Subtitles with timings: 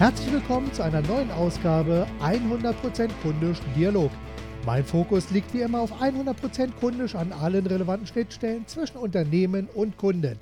[0.00, 4.10] Herzlich willkommen zu einer neuen Ausgabe 100% kundisch Dialog.
[4.64, 9.98] Mein Fokus liegt wie immer auf 100% kundisch an allen relevanten Schnittstellen zwischen Unternehmen und
[9.98, 10.38] Kunden.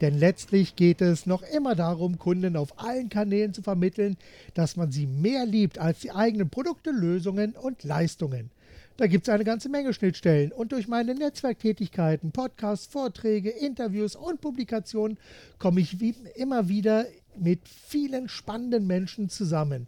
[0.00, 4.16] Denn letztlich geht es noch immer darum, Kunden auf allen Kanälen zu vermitteln,
[4.54, 8.50] dass man sie mehr liebt als die eigenen Produkte, Lösungen und Leistungen.
[8.96, 14.40] Da gibt es eine ganze Menge Schnittstellen und durch meine Netzwerktätigkeiten, Podcasts, Vorträge, Interviews und
[14.40, 15.18] Publikationen
[15.58, 17.04] komme ich wie immer wieder
[17.36, 19.86] mit vielen spannenden Menschen zusammen.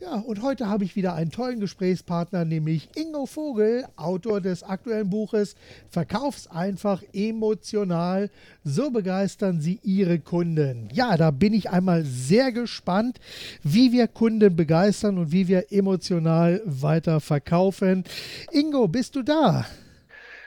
[0.00, 5.08] Ja, und heute habe ich wieder einen tollen Gesprächspartner, nämlich Ingo Vogel, Autor des aktuellen
[5.08, 5.54] Buches
[5.88, 8.28] Verkaufs einfach emotional.
[8.64, 10.88] So begeistern Sie Ihre Kunden.
[10.92, 13.18] Ja, da bin ich einmal sehr gespannt,
[13.62, 18.04] wie wir Kunden begeistern und wie wir emotional weiter verkaufen.
[18.50, 19.64] Ingo, bist du da?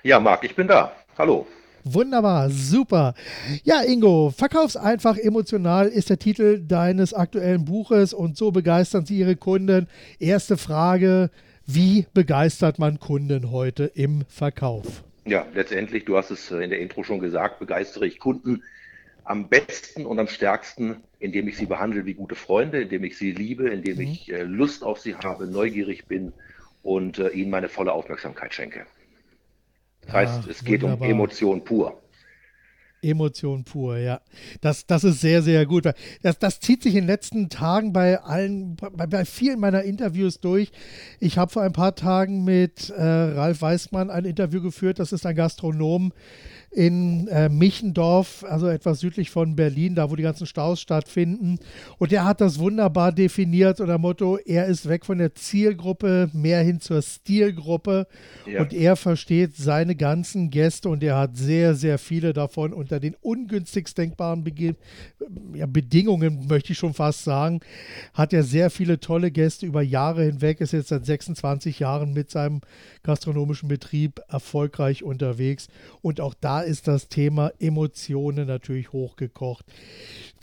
[0.04, 0.92] Ja, Marc, ich bin da.
[1.18, 1.48] Hallo.
[1.94, 3.14] Wunderbar, super.
[3.64, 9.20] Ja, Ingo, Verkaufs einfach emotional ist der Titel deines aktuellen Buches und so begeistern Sie
[9.20, 9.88] Ihre Kunden.
[10.20, 11.30] Erste Frage,
[11.66, 15.04] wie begeistert man Kunden heute im Verkauf?
[15.26, 18.64] Ja, letztendlich, du hast es in der Intro schon gesagt, begeistere ich Kunden
[19.24, 23.32] am besten und am stärksten, indem ich sie behandle wie gute Freunde, indem ich sie
[23.32, 24.02] liebe, indem mhm.
[24.02, 26.34] ich äh, Lust auf sie habe, neugierig bin
[26.84, 28.86] und äh, ihnen meine volle Aufmerksamkeit schenke.
[30.08, 31.08] Das heißt, es geht wunderbar.
[31.08, 32.02] um Emotion pur.
[33.02, 34.22] Emotion pur, ja.
[34.62, 35.86] Das, das ist sehr, sehr gut.
[36.24, 40.40] Das, das zieht sich in den letzten Tagen bei allen, bei, bei vielen meiner Interviews
[40.40, 40.72] durch.
[41.20, 45.00] Ich habe vor ein paar Tagen mit äh, Ralf Weißmann ein Interview geführt.
[45.00, 46.12] Das ist ein Gastronom,
[46.78, 51.58] in äh, Michendorf, also etwas südlich von Berlin, da wo die ganzen Staus stattfinden.
[51.98, 56.62] Und er hat das wunderbar definiert unter Motto, er ist weg von der Zielgruppe, mehr
[56.62, 58.06] hin zur Stilgruppe.
[58.46, 58.62] Ja.
[58.62, 63.16] Und er versteht seine ganzen Gäste und er hat sehr, sehr viele davon unter den
[63.22, 64.76] ungünstigst denkbaren Be
[65.56, 67.60] ja, Bedingungen, möchte ich schon fast sagen,
[68.14, 72.30] hat er sehr viele tolle Gäste über Jahre hinweg, ist jetzt seit 26 Jahren mit
[72.30, 72.62] seinem
[73.08, 75.70] gastronomischen Betrieb erfolgreich unterwegs.
[76.02, 79.66] Und auch da ist das Thema Emotionen natürlich hochgekocht.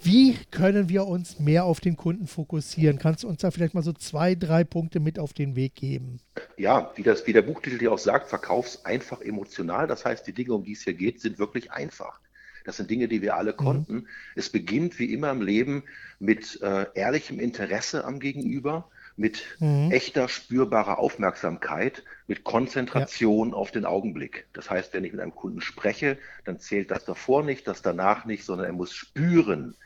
[0.03, 2.99] Wie können wir uns mehr auf den Kunden fokussieren?
[2.99, 6.21] Kannst du uns da vielleicht mal so zwei, drei Punkte mit auf den Weg geben?
[6.57, 9.87] Ja, wie, das, wie der Buchtitel dir auch sagt, verkaufs einfach emotional.
[9.87, 12.19] Das heißt, die Dinge, um die es hier geht, sind wirklich einfach.
[12.65, 13.57] Das sind Dinge, die wir alle mhm.
[13.57, 13.95] konnten.
[13.95, 14.07] Mhm.
[14.35, 15.85] Es beginnt wie immer im Leben
[16.19, 19.91] mit äh, ehrlichem Interesse am Gegenüber, mit mhm.
[19.91, 23.55] echter spürbarer Aufmerksamkeit, mit Konzentration ja.
[23.55, 24.47] auf den Augenblick.
[24.53, 28.25] Das heißt, wenn ich mit einem Kunden spreche, dann zählt das davor nicht, das danach
[28.25, 29.77] nicht, sondern er muss spüren,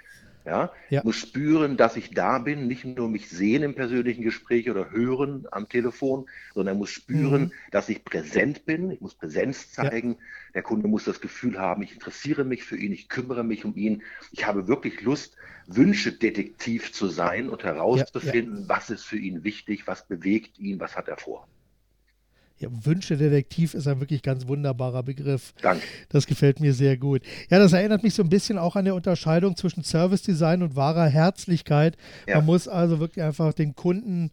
[0.49, 0.73] ja?
[0.89, 1.01] ja?
[1.01, 4.91] Ich muss spüren, dass ich da bin, nicht nur mich sehen im persönlichen Gespräch oder
[4.91, 7.53] hören am Telefon, sondern er muss spüren, mhm.
[7.71, 8.91] dass ich präsent bin.
[8.91, 10.13] Ich muss Präsenz zeigen.
[10.13, 10.19] Ja.
[10.55, 13.77] Der Kunde muss das Gefühl haben, ich interessiere mich für ihn, ich kümmere mich um
[13.77, 14.03] ihn.
[14.33, 19.87] Ich habe wirklich Lust, Wünschedetektiv zu sein und herauszufinden, ja, was ist für ihn wichtig,
[19.87, 21.47] was bewegt ihn, was hat er vor
[22.59, 25.55] ja, Wünschedetektiv ist ein wirklich ganz wunderbarer Begriff.
[25.63, 25.85] Danke.
[26.09, 27.23] Das gefällt mir sehr gut.
[27.51, 30.77] Ja, das erinnert mich so ein bisschen auch an der Unterscheidung zwischen Service Design und
[30.77, 31.97] wahrer Herzlichkeit.
[32.27, 32.37] Ja.
[32.37, 34.31] Man muss also wirklich einfach den Kunden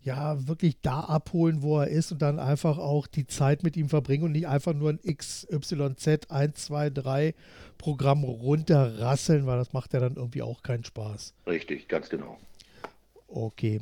[0.00, 3.88] ja wirklich da abholen, wo er ist und dann einfach auch die Zeit mit ihm
[3.88, 7.34] verbringen und nicht einfach nur ein XYZ 1, 2, 3
[7.78, 11.34] Programm runterrasseln, weil das macht ja dann irgendwie auch keinen Spaß.
[11.46, 12.38] Richtig, ganz genau.
[13.30, 13.80] Okay,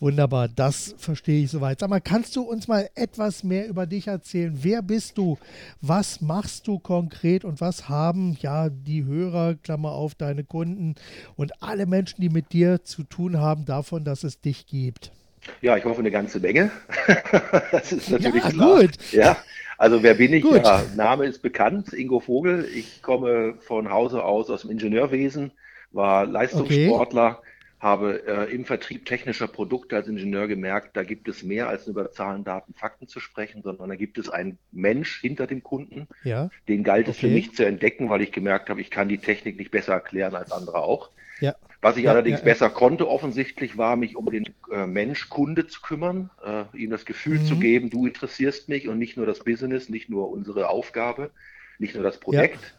[0.00, 1.80] wunderbar, das verstehe ich soweit.
[1.80, 4.56] Sag mal, kannst du uns mal etwas mehr über dich erzählen?
[4.62, 5.36] Wer bist du?
[5.82, 10.94] Was machst du konkret und was haben ja die Hörer, Klammer auf, deine Kunden
[11.36, 15.12] und alle Menschen, die mit dir zu tun haben, davon, dass es dich gibt?
[15.60, 16.70] Ja, ich hoffe eine ganze Menge.
[17.72, 18.80] das ist natürlich ja, klar.
[18.80, 19.12] Gut.
[19.12, 19.36] Ja,
[19.76, 20.42] also wer bin ich?
[20.42, 20.64] Gut.
[20.64, 22.66] Ja, Name ist bekannt, Ingo Vogel.
[22.74, 25.52] Ich komme von Hause aus aus dem Ingenieurwesen,
[25.92, 27.40] war Leistungssportler.
[27.40, 27.46] Okay
[27.78, 32.10] habe äh, im Vertrieb technischer Produkte als Ingenieur gemerkt, da gibt es mehr als über
[32.10, 36.08] Zahlen, Daten, Fakten zu sprechen, sondern da gibt es einen Mensch hinter dem Kunden.
[36.24, 36.48] Ja.
[36.68, 39.58] Den galt es für mich zu entdecken, weil ich gemerkt habe, ich kann die Technik
[39.58, 41.10] nicht besser erklären als andere auch.
[41.40, 41.54] Ja.
[41.82, 45.66] Was ich ja, allerdings ja, besser konnte, offensichtlich, war, mich um den äh, Mensch, Kunde
[45.66, 47.44] zu kümmern, äh, ihm das Gefühl mhm.
[47.44, 51.30] zu geben, du interessierst mich und nicht nur das Business, nicht nur unsere Aufgabe,
[51.78, 52.74] nicht nur das Projekt.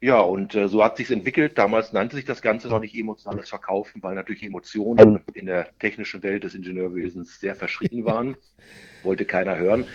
[0.00, 1.58] Ja, und äh, so hat sich entwickelt.
[1.58, 6.22] Damals nannte sich das Ganze noch nicht emotionales Verkaufen, weil natürlich Emotionen in der technischen
[6.22, 8.36] Welt des Ingenieurwesens sehr verschrien waren.
[9.02, 9.86] Wollte keiner hören.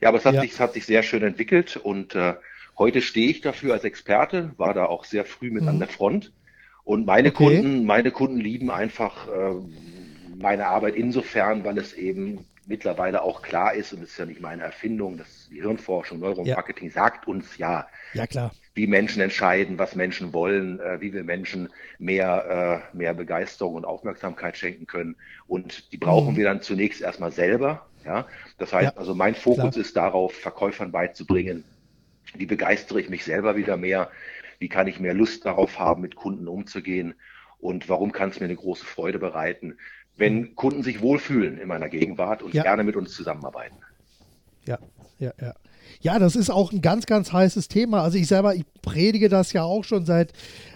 [0.00, 0.40] Ja, aber es hat, ja.
[0.40, 2.34] sich, es hat sich sehr schön entwickelt und äh,
[2.76, 5.68] heute stehe ich dafür als Experte, war da auch sehr früh mit mhm.
[5.68, 6.32] an der Front.
[6.84, 7.44] Und meine okay.
[7.44, 9.54] Kunden, meine Kunden lieben einfach äh,
[10.36, 14.40] meine Arbeit insofern, weil es eben mittlerweile auch klar ist, und es ist ja nicht
[14.40, 16.94] meine Erfindung, das die Hirnforschung, Neuromarketing ja.
[16.94, 21.68] sagt uns ja, ja klar wie Menschen entscheiden, was Menschen wollen, äh, wie wir Menschen
[21.98, 25.16] mehr, äh, mehr Begeisterung und Aufmerksamkeit schenken können.
[25.46, 26.36] Und die brauchen mhm.
[26.38, 27.86] wir dann zunächst erstmal selber.
[28.04, 28.26] Ja?
[28.58, 29.76] Das heißt, ja, also mein Fokus klar.
[29.76, 31.64] ist darauf, Verkäufern beizubringen,
[32.34, 34.10] wie begeistere ich mich selber wieder mehr,
[34.58, 37.14] wie kann ich mehr Lust darauf haben, mit Kunden umzugehen
[37.58, 39.76] und warum kann es mir eine große Freude bereiten,
[40.16, 40.54] wenn mhm.
[40.54, 42.62] Kunden sich wohlfühlen in meiner Gegenwart und ja.
[42.62, 43.76] gerne mit uns zusammenarbeiten.
[44.64, 44.78] Ja,
[45.22, 45.54] ja, ja.
[46.00, 48.02] Ja, das ist auch ein ganz, ganz heißes Thema.
[48.02, 50.32] Also ich selber, ich predige das ja auch schon seit,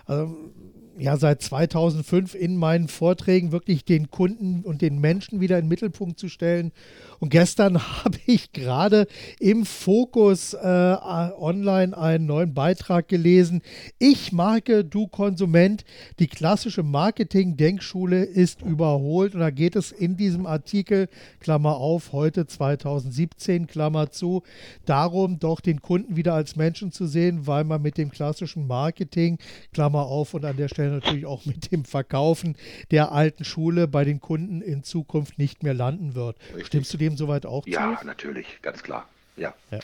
[0.08, 0.52] ähm,
[0.98, 5.68] ja, seit 2005 in meinen Vorträgen, wirklich den Kunden und den Menschen wieder in den
[5.68, 6.72] Mittelpunkt zu stellen
[7.18, 9.06] und gestern habe ich gerade
[9.38, 13.62] im Fokus äh, online einen neuen Beitrag gelesen.
[13.98, 15.84] Ich Marke, du Konsument.
[16.18, 19.34] Die klassische Marketing-Denkschule ist überholt.
[19.34, 21.08] Und da geht es in diesem Artikel,
[21.40, 24.42] Klammer auf, heute 2017, Klammer zu,
[24.84, 29.38] darum, doch den Kunden wieder als Menschen zu sehen, weil man mit dem klassischen Marketing,
[29.72, 32.56] Klammer auf, und an der Stelle natürlich auch mit dem Verkaufen
[32.90, 36.36] der alten Schule bei den Kunden in Zukunft nicht mehr landen wird.
[36.48, 36.66] Richtig.
[36.66, 37.78] Stimmst du dem soweit auch ja, zu?
[37.78, 39.08] Ja, natürlich, ganz klar.
[39.36, 39.54] Ja.
[39.70, 39.80] ja.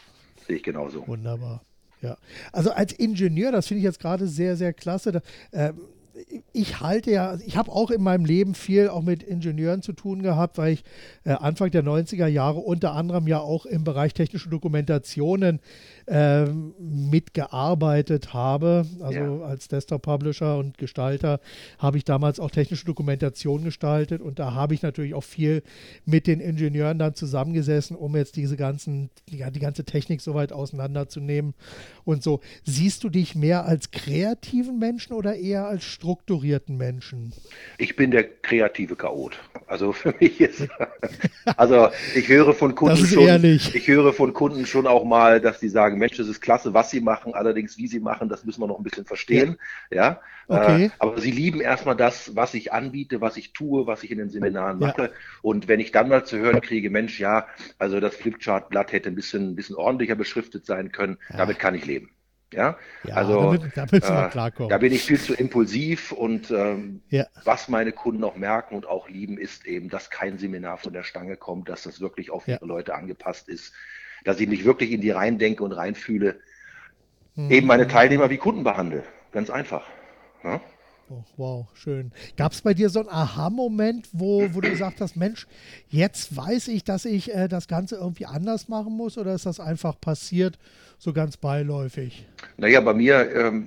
[0.47, 1.07] Sehe ich genauso.
[1.07, 1.63] Wunderbar.
[2.01, 2.17] Ja.
[2.53, 5.13] Also als Ingenieur, das finde ich jetzt gerade sehr, sehr klasse.
[5.13, 5.21] Da,
[5.53, 5.81] ähm,
[6.53, 9.93] ich halte ja, also ich habe auch in meinem Leben viel auch mit Ingenieuren zu
[9.93, 10.85] tun gehabt, weil ich
[11.25, 15.61] äh, Anfang der 90er Jahre unter anderem ja auch im Bereich technische Dokumentationen
[16.07, 18.87] äh, mitgearbeitet habe.
[19.01, 19.41] Also ja.
[19.43, 21.41] als Desktop-Publisher und Gestalter
[21.79, 25.63] habe ich damals auch technische Dokumentation gestaltet und da habe ich natürlich auch viel
[26.05, 31.55] mit den Ingenieuren dann zusammengesessen, um jetzt diese ganzen, die, die ganze Technik soweit auseinanderzunehmen
[32.05, 32.41] und so.
[32.65, 37.33] Siehst du dich mehr als kreativen Menschen oder eher als strukturierten Menschen?
[37.79, 39.39] Ich bin der kreative Chaot.
[39.69, 40.69] Also für mich ist,
[41.57, 43.73] also ich höre von Kunden schon, ehrlich.
[43.73, 46.91] ich höre von Kunden schon auch mal, dass sie sagen, Mensch, das ist klasse, was
[46.91, 49.59] sie machen, allerdings wie sie machen, das müssen wir noch ein bisschen verstehen,
[49.93, 49.97] ja.
[49.97, 50.21] ja?
[50.49, 50.87] Okay.
[50.87, 54.19] Äh, aber sie lieben erstmal das, was ich anbiete, was ich tue, was ich in
[54.19, 55.03] den Seminaren mache.
[55.03, 55.11] Ja.
[55.41, 57.47] Und wenn ich dann mal zu hören kriege, Mensch, ja,
[57.79, 61.37] also das Flipchart-Blatt hätte ein bisschen, ein bisschen ordentlicher beschriftet sein können, ja.
[61.37, 62.11] damit kann ich leben.
[62.53, 67.27] Ja, ja also damit, damit äh, da bin ich viel zu impulsiv und ähm, ja.
[67.45, 71.03] was meine Kunden auch merken und auch lieben, ist eben, dass kein Seminar von der
[71.03, 72.57] Stange kommt, dass das wirklich auf ja.
[72.57, 73.73] ihre Leute angepasst ist,
[74.25, 76.41] dass ich mich wirklich in die reindenke und reinfühle,
[77.35, 77.51] mhm.
[77.51, 79.03] eben meine Teilnehmer wie Kunden behandle.
[79.33, 79.87] Ganz einfach.
[80.45, 80.61] Ja?
[81.13, 82.11] Oh, wow, schön.
[82.39, 85.47] Gab es bei dir so einen Aha-Moment, wo, wo du gesagt hast, Mensch,
[85.91, 89.61] jetzt weiß ich, dass ich äh, das Ganze irgendwie anders machen muss oder ist das
[89.61, 90.59] einfach passiert,
[90.97, 92.27] so ganz beiläufig?
[92.57, 93.67] Naja, bei mir ähm,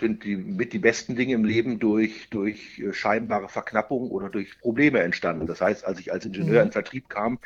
[0.00, 4.58] sind die, mit die besten Dinge im Leben durch, durch äh, scheinbare Verknappung oder durch
[4.58, 5.46] Probleme entstanden.
[5.46, 6.68] Das heißt, als ich als Ingenieur mhm.
[6.68, 7.38] in Vertrieb kam,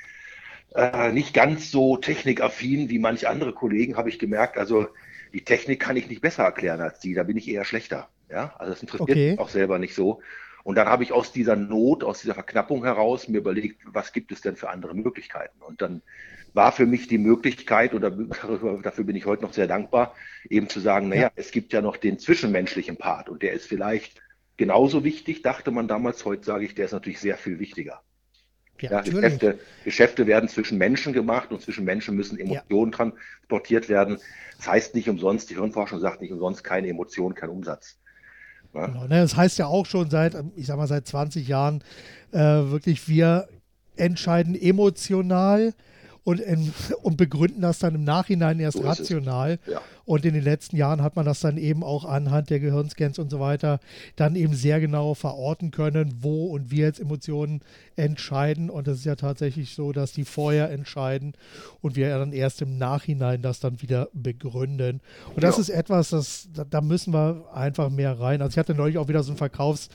[0.77, 4.87] äh, nicht ganz so technikaffin wie manche andere Kollegen, habe ich gemerkt, also
[5.33, 8.09] die Technik kann ich nicht besser erklären als die, da bin ich eher schlechter.
[8.31, 9.31] Ja, also das interessiert okay.
[9.33, 10.21] mich auch selber nicht so.
[10.65, 14.33] Und dann habe ich aus dieser Not, aus dieser Verknappung heraus mir überlegt, was gibt
[14.33, 15.63] es denn für andere Möglichkeiten?
[15.63, 16.03] Und dann
[16.55, 18.11] war für mich die Möglichkeit, oder
[18.83, 20.15] dafür bin ich heute noch sehr dankbar,
[20.49, 21.31] eben zu sagen, naja, ja.
[21.37, 24.21] es gibt ja noch den zwischenmenschlichen Part und der ist vielleicht
[24.57, 28.03] genauso wichtig, dachte man damals, heute sage ich, der ist natürlich sehr viel wichtiger.
[28.81, 34.19] Ja, ja Geschäfte, Geschäfte, werden zwischen Menschen gemacht und zwischen Menschen müssen Emotionen transportiert werden.
[34.57, 37.99] Das heißt nicht umsonst, die Hirnforschung sagt nicht umsonst, keine Emotion, kein Umsatz.
[38.85, 41.83] Genau, ne, das heißt ja auch schon seit, ich sag mal, seit 20 Jahren
[42.33, 43.49] äh, wirklich, wir
[43.97, 45.73] entscheiden emotional
[46.27, 49.61] und, in, und begründen das dann im Nachhinein erst so rational.
[49.65, 49.81] Ja.
[50.05, 53.31] Und in den letzten Jahren hat man das dann eben auch anhand der Gehirnscans und
[53.31, 53.79] so weiter
[54.17, 57.61] dann eben sehr genau verorten können, wo und wie jetzt Emotionen
[57.95, 58.71] entscheiden.
[58.71, 61.35] Und es ist ja tatsächlich so, dass die vorher entscheiden
[61.81, 65.01] und wir dann erst im Nachhinein das dann wieder begründen.
[65.33, 65.61] Und das ja.
[65.61, 68.43] ist etwas, das, da müssen wir einfach mehr rein.
[68.43, 69.91] Also ich hatte neulich auch wieder so ein Verkaufs-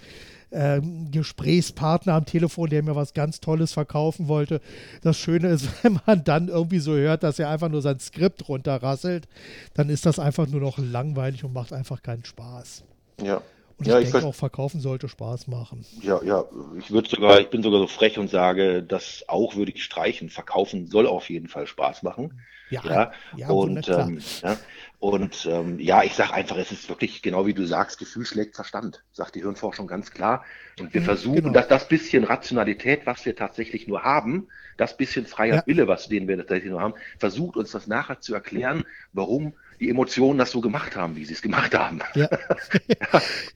[0.51, 4.61] ähm, Gesprächspartner am Telefon, der mir was ganz Tolles verkaufen wollte.
[5.01, 8.47] Das Schöne ist, wenn man dann irgendwie so hört, dass er einfach nur sein Skript
[8.47, 9.27] runterrasselt,
[9.73, 12.83] dann ist das einfach nur noch langweilig und macht einfach keinen Spaß.
[13.21, 13.41] Ja.
[13.81, 15.83] Und ja, ich denke auch, verkaufen sollte Spaß machen.
[16.03, 16.45] Ja, ja,
[16.77, 20.29] ich würde sogar, ich bin sogar so frech und sage, das auch würde ich streichen.
[20.29, 22.41] Verkaufen soll auf jeden Fall Spaß machen.
[22.69, 24.55] Ja, ja, ja und, ähm, ja,
[25.01, 28.55] und ähm, ja, ich sage einfach, es ist wirklich genau wie du sagst, Gefühl schlägt
[28.55, 30.45] Verstand, sagt die Hirnforschung ganz klar.
[30.79, 31.53] Und wir mhm, versuchen, genau.
[31.53, 35.63] dass das bisschen Rationalität, was wir tatsächlich nur haben, das bisschen freier ja.
[35.65, 39.89] Wille, was den wir tatsächlich nur haben, versucht uns das nachher zu erklären, warum die
[39.89, 42.01] Emotionen das so gemacht haben, wie sie es gemacht haben.
[42.13, 42.29] Ja,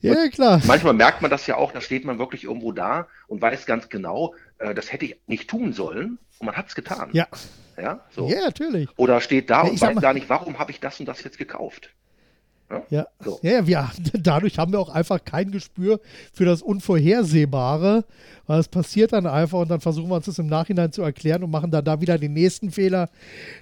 [0.00, 0.60] ja klar.
[0.66, 3.88] Manchmal merkt man das ja auch, da steht man wirklich irgendwo da und weiß ganz
[3.88, 7.10] genau, äh, das hätte ich nicht tun sollen und man hat es getan.
[7.12, 7.28] Ja.
[7.80, 8.28] Ja, so.
[8.28, 8.88] ja, natürlich.
[8.96, 11.38] Oder steht da ja, und weiß gar nicht, warum habe ich das und das jetzt
[11.38, 11.90] gekauft.
[12.70, 13.06] Ja, ja.
[13.20, 13.38] So.
[13.42, 16.00] ja, ja dadurch haben wir auch einfach kein Gespür
[16.32, 18.04] für das Unvorhersehbare,
[18.46, 21.44] weil es passiert dann einfach und dann versuchen wir uns das im Nachhinein zu erklären
[21.44, 23.08] und machen dann da wieder den nächsten Fehler,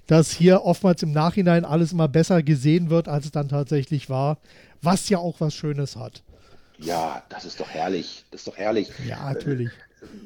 [0.06, 4.38] dass hier oftmals im Nachhinein alles immer besser gesehen wird, als es dann tatsächlich war,
[4.80, 6.22] was ja auch was Schönes hat.
[6.78, 8.24] Ja, das ist doch herrlich.
[8.30, 8.90] Das ist doch herrlich.
[9.06, 9.70] Ja, natürlich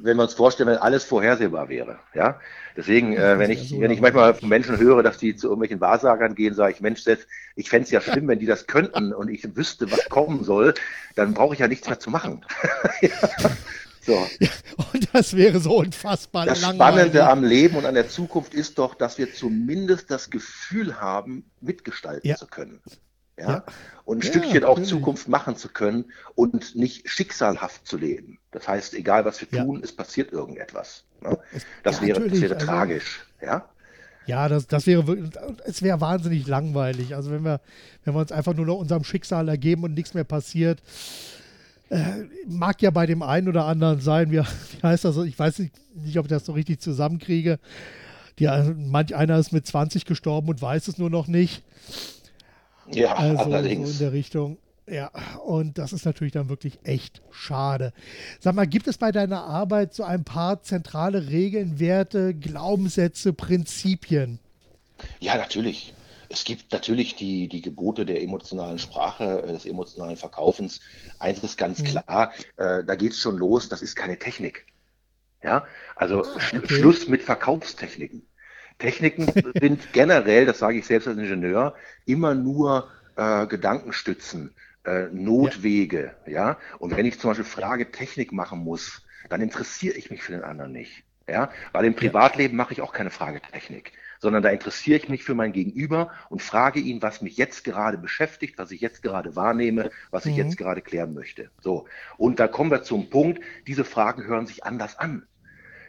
[0.02, 1.98] wenn wir uns vorstellen, wenn alles vorhersehbar wäre.
[2.14, 2.40] Ja?
[2.76, 6.34] Deswegen, äh, wenn, ich, wenn ich manchmal von Menschen höre, dass die zu irgendwelchen Wahrsagern
[6.34, 9.28] gehen, sage ich, Mensch, selbst, ich fände es ja schlimm, wenn die das könnten und
[9.28, 10.74] ich wüsste, was kommen soll,
[11.16, 12.44] dann brauche ich ja nichts mehr zu machen.
[13.00, 13.10] ja.
[14.00, 14.26] So.
[14.40, 14.48] Ja,
[14.92, 18.94] und das wäre so unfassbar Das Spannende am Leben und an der Zukunft ist doch,
[18.94, 22.36] dass wir zumindest das Gefühl haben, mitgestalten ja.
[22.36, 22.80] zu können
[23.38, 23.64] ja, ja.
[24.04, 24.88] und ein ja, Stückchen auch natürlich.
[24.88, 28.38] Zukunft machen zu können und nicht schicksalhaft zu leben.
[28.50, 31.04] Das heißt, egal was wir tun, es passiert irgendetwas.
[31.20, 31.38] Ne?
[31.82, 33.68] Das, wäre, das wäre also, tragisch, ja.
[34.26, 35.30] Ja, das, das wäre wirklich,
[35.64, 37.14] es wäre wahnsinnig langweilig.
[37.14, 37.60] Also wenn wir,
[38.04, 40.82] wenn wir uns einfach nur noch unserem Schicksal ergeben und nichts mehr passiert,
[41.88, 45.16] äh, mag ja bei dem einen oder anderen sein, wie, wie heißt das?
[45.18, 47.58] Ich weiß nicht, nicht, ob ich das so richtig zusammenkriege.
[48.38, 51.62] Die, manch einer ist mit 20 gestorben und weiß es nur noch nicht.
[52.92, 53.88] Ja, also allerdings.
[53.88, 54.58] So in der Richtung.
[54.90, 55.10] Ja,
[55.44, 57.92] und das ist natürlich dann wirklich echt schade.
[58.40, 64.38] Sag mal, gibt es bei deiner Arbeit so ein paar zentrale Regeln, Werte, Glaubenssätze, Prinzipien?
[65.20, 65.92] Ja, natürlich.
[66.30, 70.80] Es gibt natürlich die, die Gebote der emotionalen Sprache, äh, des emotionalen Verkaufens.
[71.18, 71.84] Eins ist ganz mhm.
[71.84, 74.66] klar, äh, da geht es schon los, das ist keine Technik.
[75.42, 75.66] Ja,
[75.96, 76.74] also ah, okay.
[76.74, 78.22] Schluss mit Verkaufstechniken.
[78.78, 79.26] Techniken
[79.60, 81.74] sind generell, das sage ich selbst als Ingenieur,
[82.06, 84.54] immer nur äh, Gedankenstützen,
[84.84, 86.32] äh, Notwege, ja.
[86.32, 86.58] ja.
[86.78, 90.44] Und wenn ich zum Beispiel Frage Technik machen muss, dann interessiere ich mich für den
[90.44, 91.04] anderen nicht.
[91.28, 95.34] Ja, weil im Privatleben mache ich auch keine Fragetechnik, sondern da interessiere ich mich für
[95.34, 99.90] mein Gegenüber und frage ihn, was mich jetzt gerade beschäftigt, was ich jetzt gerade wahrnehme,
[100.10, 100.38] was ich mhm.
[100.38, 101.50] jetzt gerade klären möchte.
[101.60, 101.86] So.
[102.16, 105.26] Und da kommen wir zum Punkt, diese Fragen hören sich anders an.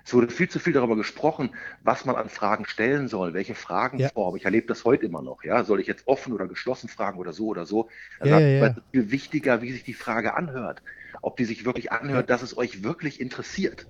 [0.10, 1.52] Es wurde viel zu viel darüber gesprochen,
[1.84, 4.34] was man an Fragen stellen soll, welche Fragenform.
[4.34, 4.38] Ja.
[4.38, 5.44] Ich erlebe das heute immer noch.
[5.44, 7.90] Ja, soll ich jetzt offen oder geschlossen fragen oder so oder so?
[8.18, 8.76] Das ja, ja, ja.
[8.92, 10.82] viel wichtiger, wie sich die Frage anhört.
[11.22, 13.86] Ob die sich wirklich anhört, dass es euch wirklich interessiert.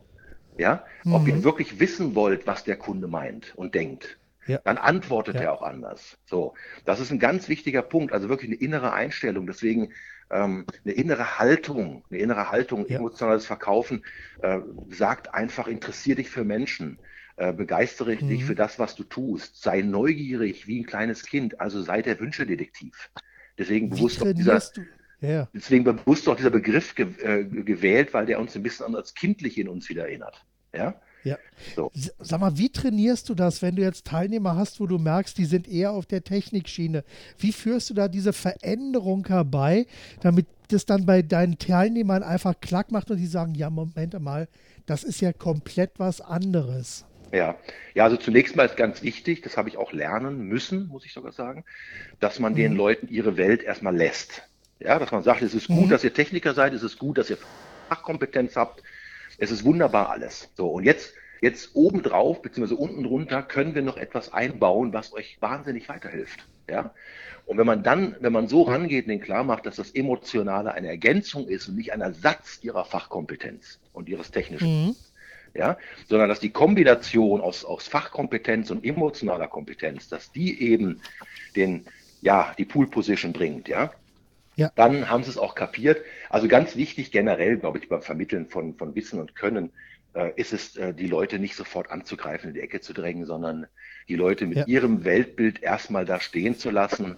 [0.58, 1.14] Ja, mhm.
[1.14, 1.46] ob ihr mhm.
[1.46, 4.20] wirklich wissen wollt, was der Kunde meint und denkt.
[4.46, 4.60] Ja.
[4.66, 6.18] Dann antwortet er auch anders.
[6.26, 8.12] So, das ist ein ganz wichtiger Punkt.
[8.12, 9.48] Also wirklich eine innere Einstellung.
[9.48, 9.94] Deswegen
[10.30, 12.98] ähm, eine innere Haltung, eine innere Haltung, ja.
[12.98, 14.04] emotionales Verkaufen
[14.42, 14.60] äh,
[14.90, 17.00] sagt einfach, interessier dich für Menschen,
[17.38, 18.28] äh, begeistere mhm.
[18.28, 22.20] dich für das, was du tust, sei neugierig wie ein kleines Kind, also sei der
[22.20, 23.12] Wünschedetektiv.
[23.58, 24.62] Deswegen bewusst auch dieser,
[25.22, 25.50] ja.
[25.54, 29.14] deswegen bewusst auch dieser Begriff ge äh, gewählt, weil der uns ein bisschen an das
[29.14, 30.46] Kindliche in uns wieder erinnert.
[30.74, 31.02] Ja.
[31.24, 31.38] Ja.
[31.76, 31.92] So.
[32.20, 35.46] Sag mal, wie trainierst du das, wenn du jetzt Teilnehmer hast, wo du merkst, die
[35.46, 37.04] sind eher auf der Technikschiene?
[37.38, 39.86] Wie führst du da diese Veränderung herbei,
[40.22, 44.48] damit das dann bei deinen Teilnehmern einfach klack macht und die sagen, ja, Moment mal,
[44.86, 47.06] das ist ja komplett was anderes.
[47.32, 47.58] Ja,
[47.94, 51.14] ja, also zunächst mal ist ganz wichtig, das habe ich auch lernen müssen, muss ich
[51.14, 51.64] sogar sagen,
[52.20, 52.58] dass man mhm.
[52.58, 54.44] den Leuten ihre Welt erstmal lässt.
[54.80, 55.90] Ja, dass man sagt, es ist gut, mhm.
[55.90, 57.38] dass ihr Techniker seid, es ist gut, dass ihr
[57.90, 58.82] Fachkompetenz habt,
[59.40, 60.50] es ist wunderbar alles.
[60.56, 65.38] So, und jetzt, jetzt obendrauf, beziehungsweise unten drunter, können wir noch etwas einbauen, was euch
[65.42, 66.48] wahnsinnig weiterhilft.
[66.70, 66.94] Ja?
[67.46, 70.74] Und wenn man dann, wenn man so rangeht und den klar macht, dass das Emotionale
[70.74, 74.96] eine Ergänzung ist und nicht ein Ersatz ihrer Fachkompetenz und ihres technischen, mhm.
[75.56, 75.78] ja,
[76.08, 81.02] sondern dass die Kombination aus, aus Fachkompetenz und emotionaler Kompetenz, dass die eben
[81.56, 81.86] den,
[82.22, 83.92] ja, die Pool Position bringt, ja,
[84.60, 84.72] ja.
[84.76, 86.04] dann haben sie es auch kapiert.
[86.30, 89.72] Also ganz wichtig generell, glaube ich, beim Vermitteln von, von Wissen und Können
[90.14, 93.68] äh, ist es, äh, die Leute nicht sofort anzugreifen, in die Ecke zu drängen, sondern
[94.08, 94.66] die Leute mit ja.
[94.66, 97.16] ihrem Weltbild erstmal da stehen zu lassen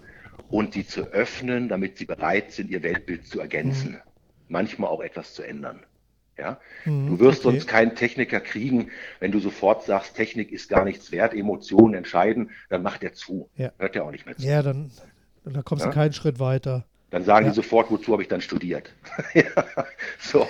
[0.50, 3.94] und die zu öffnen, damit sie bereit sind, ihr Weltbild zu ergänzen.
[3.94, 4.02] Mhm.
[4.50, 5.84] Manchmal auch etwas zu ändern.
[6.38, 6.60] Ja?
[6.86, 7.58] Mhm, du wirst okay.
[7.58, 12.52] sonst keinen Techniker kriegen, wenn du sofort sagst, Technik ist gar nichts wert, Emotionen entscheiden,
[12.70, 13.50] dann macht er zu.
[13.56, 13.72] Ja.
[13.78, 14.46] Hört er auch nicht mehr zu.
[14.46, 14.92] Ja, dann,
[15.44, 15.90] dann kommst ja?
[15.90, 16.86] du keinen Schritt weiter.
[17.12, 17.52] Dann sagen ja.
[17.52, 18.92] die sofort, wozu habe ich dann studiert.
[19.34, 19.44] ja,
[20.20, 20.48] so.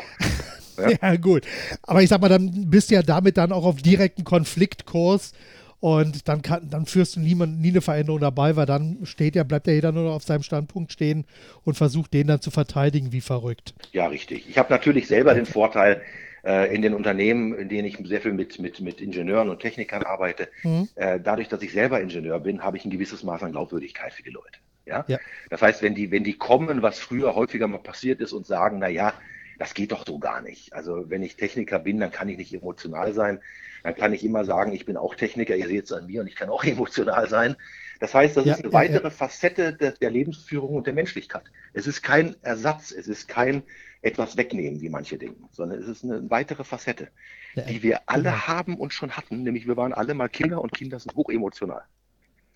[0.77, 0.91] Ja.
[1.01, 1.15] ja.
[1.17, 1.45] gut.
[1.83, 5.33] Aber ich sag mal, dann bist du ja damit dann auch auf direkten Konfliktkurs
[5.79, 9.43] und dann, kann, dann führst du niemand, nie eine Veränderung dabei, weil dann steht ja,
[9.43, 11.25] bleibt ja jeder nur auf seinem Standpunkt stehen
[11.63, 13.73] und versucht den dann zu verteidigen wie verrückt.
[13.91, 14.47] Ja, richtig.
[14.47, 16.01] Ich habe natürlich selber den Vorteil,
[16.43, 20.03] äh, in den Unternehmen, in denen ich sehr viel mit, mit, mit Ingenieuren und Technikern
[20.03, 20.87] arbeite, mhm.
[20.95, 24.23] äh, dadurch, dass ich selber Ingenieur bin, habe ich ein gewisses Maß an Glaubwürdigkeit für
[24.23, 24.59] die Leute.
[24.91, 25.05] Ja?
[25.07, 25.19] ja?
[25.49, 28.79] Das heißt, wenn die, wenn die kommen, was früher häufiger mal passiert ist und sagen,
[28.79, 29.13] na ja,
[29.57, 30.73] das geht doch so gar nicht.
[30.73, 33.39] Also wenn ich Techniker bin, dann kann ich nicht emotional sein.
[33.83, 36.27] Dann kann ich immer sagen, ich bin auch Techniker, ihr seht es an mir und
[36.27, 37.55] ich kann auch emotional sein.
[37.99, 39.11] Das heißt, das ja, ist eine ja, weitere.
[39.11, 41.43] Facette der, der, Lebensführung und der Menschlichkeit.
[41.73, 43.61] Es ist kein Ersatz, es ist kein
[44.01, 47.09] etwas wegnehmen, wie manche denken, sondern es ist eine weitere Facette,
[47.55, 48.47] die wir alle genau.
[48.47, 51.83] haben und schon hatten, nämlich wir waren alle mal Kinder und Kinder sind hochemotional.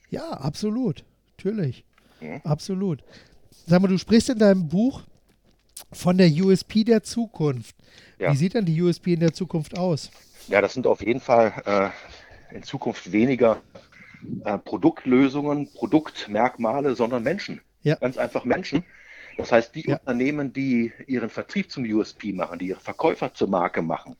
[0.10, 1.06] Ja, absolut.
[1.38, 1.86] Natürlich.
[2.44, 3.04] Absolut.
[3.66, 5.04] Sag mal, du sprichst in deinem Buch
[5.92, 7.76] von der USP der Zukunft.
[8.18, 10.10] Wie sieht denn die USP in der Zukunft aus?
[10.48, 13.62] Ja, das sind auf jeden Fall äh, in Zukunft weniger
[14.44, 17.62] äh, Produktlösungen, Produktmerkmale, sondern Menschen.
[17.82, 17.96] Ja.
[17.96, 18.84] Ganz einfach Menschen.
[19.38, 19.98] Das heißt, die ja.
[19.98, 24.16] Unternehmen, die ihren Vertrieb zum USP machen, die ihre Verkäufer zur Marke machen,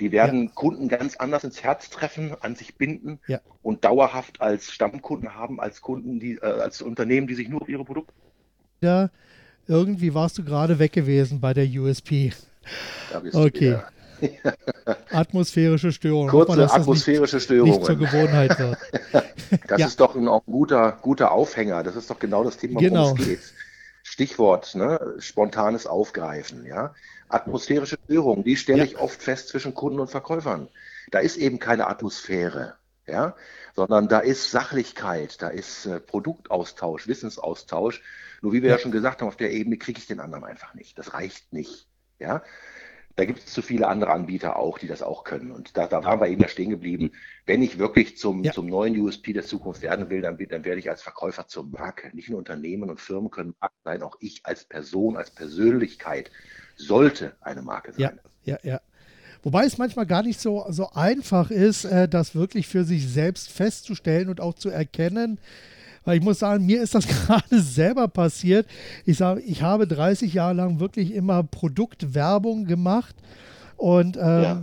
[0.00, 0.50] die werden ja.
[0.54, 3.40] Kunden ganz anders ins Herz treffen, an sich binden ja.
[3.62, 7.68] und dauerhaft als Stammkunden haben, als Kunden, die, äh, als Unternehmen, die sich nur auf
[7.68, 8.12] ihre Produkte.
[8.80, 9.10] Ja,
[9.66, 12.32] irgendwie warst du gerade weg gewesen bei der USP.
[13.32, 13.78] okay.
[15.10, 16.28] Atmosphärische Störung.
[16.28, 17.70] Kurze man, atmosphärische Störung.
[17.70, 18.78] Nicht zur Gewohnheit wird.
[19.68, 19.86] das ja.
[19.86, 21.82] ist doch ein, ein guter, guter Aufhänger.
[21.82, 23.04] Das ist doch genau das Thema, genau.
[23.04, 23.40] worum es geht.
[24.02, 25.14] Stichwort, ne?
[25.18, 26.64] spontanes Aufgreifen.
[26.66, 26.94] Ja?
[27.34, 28.84] Atmosphärische Störung, die stelle ja.
[28.84, 30.68] ich oft fest zwischen Kunden und Verkäufern.
[31.10, 32.76] Da ist eben keine Atmosphäre,
[33.06, 33.34] ja?
[33.74, 38.02] sondern da ist Sachlichkeit, da ist äh, Produktaustausch, Wissensaustausch.
[38.40, 38.76] Nur wie wir ja.
[38.76, 40.98] ja schon gesagt haben, auf der Ebene kriege ich den anderen einfach nicht.
[40.98, 41.88] Das reicht nicht.
[42.18, 42.42] Ja?
[43.16, 45.52] Da gibt es zu viele andere Anbieter auch, die das auch können.
[45.52, 47.12] Und da, da waren wir eben ja stehen geblieben.
[47.46, 48.52] Wenn ich wirklich zum, ja.
[48.52, 52.10] zum neuen USP der Zukunft werden will, dann, dann werde ich als Verkäufer zur Marke.
[52.14, 56.30] Nicht nur Unternehmen und Firmen können Marke sein, auch ich als Person, als Persönlichkeit
[56.76, 58.00] sollte eine Marke sein.
[58.00, 58.12] Ja,
[58.44, 58.80] ja, ja.
[59.42, 63.50] Wobei es manchmal gar nicht so, so einfach ist, äh, das wirklich für sich selbst
[63.50, 65.38] festzustellen und auch zu erkennen,
[66.04, 68.66] weil ich muss sagen, mir ist das gerade selber passiert.
[69.04, 73.14] Ich sage, ich habe 30 Jahre lang wirklich immer Produktwerbung gemacht.
[73.76, 74.62] Und ähm, ja.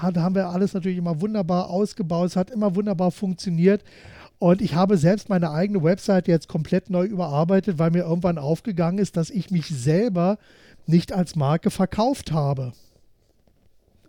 [0.00, 2.28] hat, haben wir alles natürlich immer wunderbar ausgebaut.
[2.28, 3.82] Es hat immer wunderbar funktioniert.
[4.38, 8.98] Und ich habe selbst meine eigene Website jetzt komplett neu überarbeitet, weil mir irgendwann aufgegangen
[8.98, 10.38] ist, dass ich mich selber
[10.86, 12.72] nicht als Marke verkauft habe.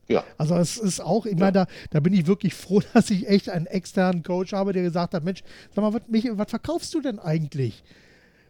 [0.08, 0.24] Ja.
[0.38, 1.52] Also es ist auch, ich ja.
[1.52, 5.14] da, da bin ich wirklich froh, dass ich echt einen externen Coach habe, der gesagt
[5.14, 7.84] hat, Mensch, sag mal, was, was verkaufst du denn eigentlich?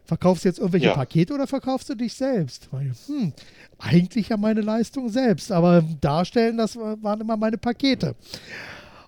[0.06, 0.94] Verkaufst du jetzt irgendwelche ja.
[0.94, 2.68] Pakete oder verkaufst du dich selbst?
[2.70, 3.32] Hm,
[3.78, 8.14] eigentlich ja meine Leistung selbst, aber darstellen, das waren immer meine Pakete.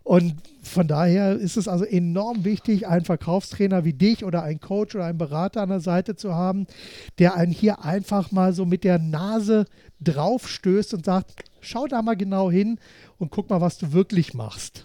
[0.06, 4.94] Und von daher ist es also enorm wichtig, einen Verkaufstrainer wie dich oder einen Coach
[4.94, 6.68] oder einen Berater an der Seite zu haben,
[7.18, 9.64] der einen hier einfach mal so mit der Nase
[9.98, 12.78] draufstößt und sagt, schau da mal genau hin
[13.18, 14.84] und guck mal, was du wirklich machst.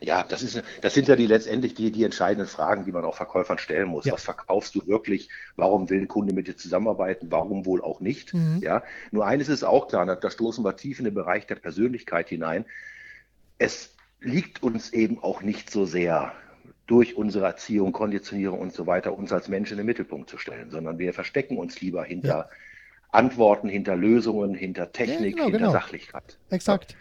[0.00, 3.16] Ja, das, ist, das sind ja die letztendlich die, die entscheidenden Fragen, die man auch
[3.16, 4.04] Verkäufern stellen muss.
[4.04, 4.12] Ja.
[4.12, 5.28] Was verkaufst du wirklich?
[5.56, 7.32] Warum will ein Kunde mit dir zusammenarbeiten?
[7.32, 8.32] Warum wohl auch nicht?
[8.32, 8.60] Mhm.
[8.62, 12.28] Ja, nur eines ist auch klar, da stoßen wir tief in den Bereich der Persönlichkeit
[12.28, 12.64] hinein
[13.58, 16.32] es liegt uns eben auch nicht so sehr
[16.86, 20.70] durch unsere Erziehung, Konditionierung und so weiter, uns als Menschen in den Mittelpunkt zu stellen,
[20.70, 22.50] sondern wir verstecken uns lieber hinter ja.
[23.10, 25.72] Antworten, hinter Lösungen, hinter Technik, ja, genau, hinter genau.
[25.72, 26.38] Sachlichkeit.
[26.50, 26.96] Exakt.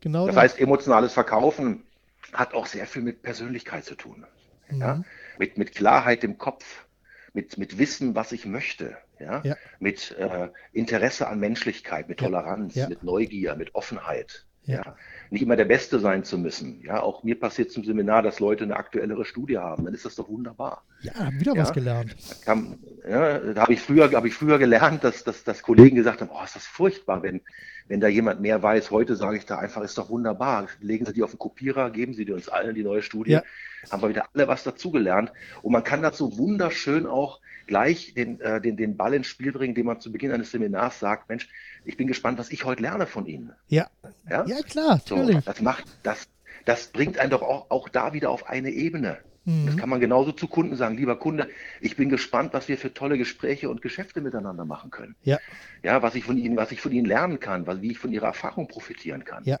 [0.00, 1.84] Genau das, das heißt, emotionales Verkaufen
[2.32, 4.26] hat auch sehr viel mit Persönlichkeit zu tun.
[4.70, 4.80] Mhm.
[4.80, 5.02] Ja?
[5.38, 6.86] Mit, mit Klarheit im Kopf,
[7.34, 9.42] mit, mit Wissen, was ich möchte, ja?
[9.44, 9.56] ja.
[9.80, 14.46] mit äh, Interesse an Menschlichkeit, mit Toleranz, mit Neugier, mit Offenheit.
[14.68, 14.96] Ja.
[15.30, 16.82] Nicht immer der Beste sein zu müssen.
[16.82, 19.86] Ja, auch mir passiert zum Seminar, dass Leute eine aktuellere Studie haben.
[19.86, 20.84] Dann ist das doch wunderbar.
[21.00, 22.14] Ja, wieder ja, was gelernt.
[22.28, 22.78] Da, kam,
[23.08, 26.30] ja, da habe ich früher, habe ich früher gelernt, dass, dass, dass Kollegen gesagt haben,
[26.30, 27.40] oh, ist das furchtbar, wenn,
[27.88, 28.90] wenn da jemand mehr weiß.
[28.90, 30.68] Heute sage ich da einfach, ist doch wunderbar.
[30.80, 33.32] Legen Sie die auf den Kopierer, geben Sie die uns allen die neue Studie.
[33.32, 33.42] Ja.
[33.90, 35.32] Haben wir wieder alle was dazugelernt.
[35.62, 39.76] Und man kann dazu wunderschön auch gleich den, äh, den, den Ball ins Spiel bringen,
[39.76, 41.48] den man zu Beginn eines Seminars sagt, Mensch,
[41.84, 43.52] ich bin gespannt, was ich heute lerne von Ihnen.
[43.68, 43.88] Ja,
[44.28, 45.36] ja, ja klar, natürlich.
[45.36, 46.28] So, das macht, das,
[46.64, 49.18] das bringt einen doch auch, auch da wieder auf eine Ebene.
[49.48, 49.66] Mhm.
[49.66, 50.96] Das kann man genauso zu Kunden sagen.
[50.96, 51.48] Lieber Kunde,
[51.80, 55.14] ich bin gespannt, was wir für tolle Gespräche und Geschäfte miteinander machen können.
[55.22, 55.38] Ja.
[55.82, 58.12] Ja, was ich von Ihnen, was ich von Ihnen lernen kann, was, wie ich von
[58.12, 59.44] Ihrer Erfahrung profitieren kann.
[59.44, 59.58] Ja.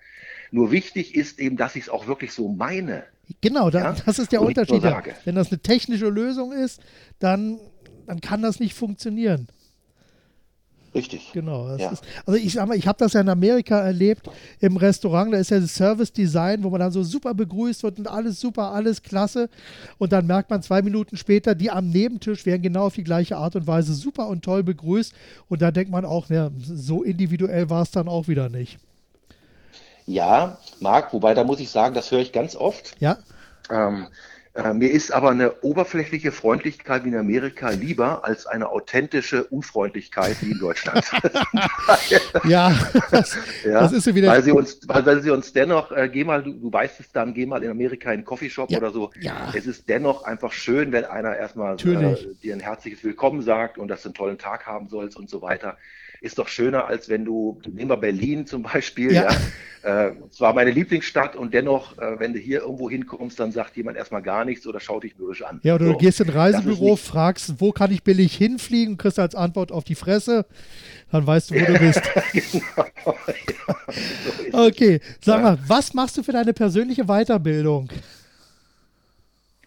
[0.50, 3.04] Nur wichtig ist eben, dass ich es auch wirklich so meine.
[3.40, 3.96] Genau, da, ja?
[4.04, 4.82] das ist der und Unterschied.
[5.24, 6.82] Wenn das eine technische Lösung ist,
[7.18, 7.58] dann
[8.08, 9.48] dann kann das nicht funktionieren.
[10.94, 11.32] Richtig.
[11.34, 11.76] Genau.
[11.76, 11.90] Ja.
[11.90, 15.32] Ist, also ich sag mal, ich habe das ja in Amerika erlebt im Restaurant.
[15.32, 18.40] Da ist ja das Service Design, wo man dann so super begrüßt wird und alles
[18.40, 19.50] super, alles klasse.
[19.98, 23.36] Und dann merkt man zwei Minuten später, die am Nebentisch werden genau auf die gleiche
[23.36, 25.12] Art und Weise super und toll begrüßt.
[25.48, 28.78] Und da denkt man auch, ja, so individuell war es dann auch wieder nicht.
[30.06, 32.96] Ja, Marc, wobei da muss ich sagen, das höre ich ganz oft.
[32.98, 33.18] Ja.
[33.70, 34.06] Ähm,
[34.58, 40.36] Äh, mir ist aber eine oberflächliche Freundlichkeit wie in Amerika lieber als eine authentische Unfreundlichkeit
[40.40, 41.04] wie in Deutschland.
[42.44, 42.76] ja,
[43.12, 44.28] das, ja, das ist so wieder.
[44.28, 47.12] Weil sie uns, weil, weil sie uns dennoch, äh, geh mal, du, du, weißt es
[47.12, 49.12] dann, geh mal in Amerika in einen Coffeeshop ja, oder so.
[49.20, 49.52] Ja.
[49.54, 53.86] Es ist dennoch einfach schön, wenn einer erstmal äh, dir ein herzliches Willkommen sagt und
[53.86, 55.76] dass du einen tollen Tag haben sollst und so weiter
[56.20, 59.30] ist doch schöner, als wenn du, nehmen wir Berlin zum Beispiel, ja.
[59.30, 63.76] ja äh, zwar meine Lieblingsstadt und dennoch, äh, wenn du hier irgendwo hinkommst, dann sagt
[63.76, 65.60] jemand erstmal gar nichts oder schaut dich mürrisch an.
[65.62, 65.92] Ja, oder so.
[65.92, 69.84] du gehst in ein Reisebüro, fragst, wo kann ich billig hinfliegen, kriegst als Antwort auf
[69.84, 70.46] die Fresse,
[71.12, 72.02] dann weißt du, wo du bist.
[72.32, 72.88] genau.
[73.06, 77.88] ja, so okay, sag mal, was machst du für deine persönliche Weiterbildung?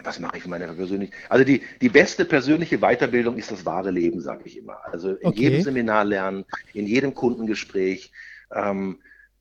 [0.04, 1.14] Was mache ich für meine persönliche?
[1.30, 4.78] Also die, die beste persönliche Weiterbildung ist das wahre Leben, sage ich immer.
[4.86, 5.40] Also in okay.
[5.40, 8.12] jedem Seminar lernen, in jedem Kundengespräch,
[8.54, 9.00] ähm,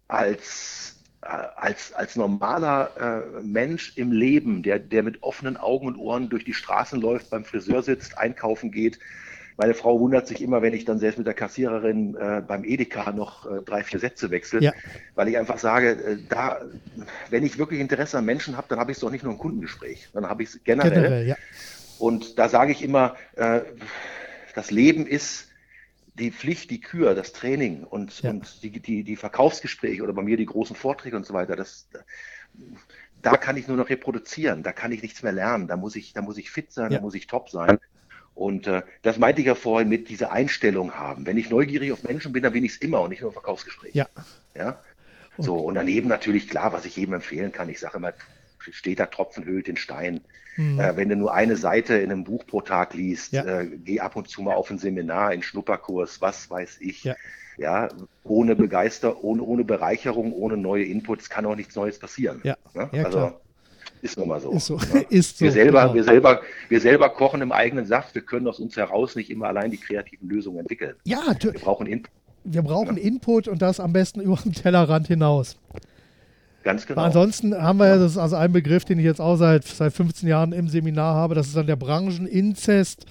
[0.08, 2.90] als, äh, als, als normaler
[3.38, 7.30] äh, Mensch im Leben, der, der mit offenen Augen und Ohren durch die Straßen läuft,
[7.30, 8.98] beim Friseur sitzt, einkaufen geht,
[9.60, 13.12] meine Frau wundert sich immer, wenn ich dann selbst mit der Kassiererin äh, beim Edeka
[13.12, 14.72] noch äh, drei, vier Sätze wechsle, ja.
[15.14, 16.62] weil ich einfach sage, äh, da,
[17.28, 19.38] wenn ich wirklich Interesse an Menschen habe, dann habe ich es doch nicht nur im
[19.38, 20.90] Kundengespräch, dann habe ich es generell.
[20.90, 21.36] generell ja.
[21.98, 23.60] Und da sage ich immer, äh,
[24.54, 25.48] das Leben ist
[26.14, 28.30] die Pflicht, die Kür, das Training und, ja.
[28.30, 31.54] und die, die, die Verkaufsgespräche oder bei mir die großen Vorträge und so weiter.
[31.54, 31.86] Das,
[33.20, 36.14] da kann ich nur noch reproduzieren, da kann ich nichts mehr lernen, da muss ich,
[36.14, 36.96] da muss ich fit sein, ja.
[36.96, 37.78] da muss ich top sein.
[38.40, 41.26] Und äh, das meinte ich ja vorhin mit dieser Einstellung haben.
[41.26, 43.34] Wenn ich neugierig auf Menschen bin, dann bin ich es immer und nicht nur im
[43.34, 43.94] Verkaufsgespräch.
[43.94, 44.06] Ja.
[44.54, 44.78] ja?
[45.36, 47.68] So, und daneben natürlich klar, was ich jedem empfehlen kann.
[47.68, 48.14] Ich sage immer,
[48.70, 50.22] steht da Tropfen höhlt den Stein.
[50.56, 50.80] Mhm.
[50.80, 53.44] Äh, wenn du nur eine Seite in einem Buch pro Tag liest, ja.
[53.44, 57.04] äh, geh ab und zu mal auf ein Seminar, einen Schnupperkurs, was weiß ich.
[57.04, 57.16] Ja.
[57.58, 57.88] ja
[58.24, 62.40] ohne Begeister, ohne, ohne Bereicherung, ohne neue Inputs kann auch nichts Neues passieren.
[62.42, 62.56] Ja.
[62.72, 62.88] Ne?
[62.92, 63.40] ja also klar.
[64.02, 64.50] Ist nun mal so.
[64.52, 64.78] Ist so.
[64.78, 65.00] Ja.
[65.10, 65.94] Ist so wir, selber, genau.
[65.94, 68.14] wir, selber, wir selber kochen im eigenen Saft.
[68.14, 70.94] Wir können aus uns heraus nicht immer allein die kreativen Lösungen entwickeln.
[71.04, 72.10] Ja, wir brauchen Input.
[72.44, 73.02] Wir brauchen ja.
[73.02, 75.58] Input und das am besten über den Tellerrand hinaus.
[76.62, 76.98] Ganz genau.
[77.00, 77.96] Aber ansonsten haben wir ja.
[77.96, 81.14] das ist also ein Begriff, den ich jetzt auch seit, seit 15 Jahren im Seminar
[81.14, 81.34] habe.
[81.34, 83.06] Das ist dann der Brancheninzest.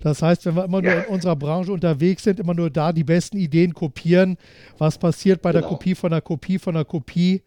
[0.00, 0.94] Das heißt, wenn wir immer ja.
[0.94, 4.36] nur in unserer Branche unterwegs sind, immer nur da die besten Ideen kopieren,
[4.78, 5.62] was passiert bei genau.
[5.62, 7.42] der Kopie von der Kopie von der Kopie?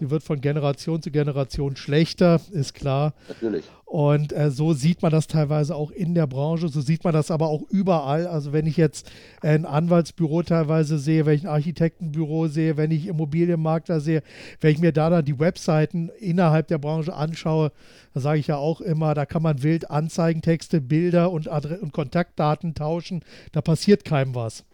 [0.00, 3.14] Sie wird von Generation zu Generation schlechter, ist klar.
[3.28, 3.64] Natürlich.
[3.94, 7.30] Und äh, so sieht man das teilweise auch in der Branche, so sieht man das
[7.30, 8.26] aber auch überall.
[8.26, 9.08] Also wenn ich jetzt
[9.40, 14.24] ein Anwaltsbüro teilweise sehe, wenn ich ein Architektenbüro sehe, wenn ich Immobilienmakler sehe,
[14.60, 17.70] wenn ich mir da dann die Webseiten innerhalb der Branche anschaue,
[18.14, 21.92] da sage ich ja auch immer, da kann man wild Anzeigentexte, Bilder und, Adre und
[21.92, 23.22] Kontaktdaten tauschen.
[23.52, 24.64] Da passiert keinem was.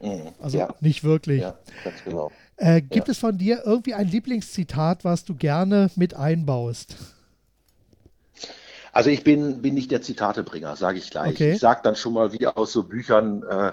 [0.00, 0.28] Mhm.
[0.40, 0.74] Also ja.
[0.80, 1.42] nicht wirklich.
[1.42, 2.30] Ja, ganz genau.
[2.60, 3.12] Äh, gibt ja.
[3.12, 6.94] es von dir irgendwie ein Lieblingszitat, was du gerne mit einbaust?
[8.92, 11.36] Also ich bin, bin nicht der Zitatebringer, sage ich gleich.
[11.36, 11.52] Okay.
[11.52, 13.72] Ich sage dann schon mal wie aus so Büchern, äh,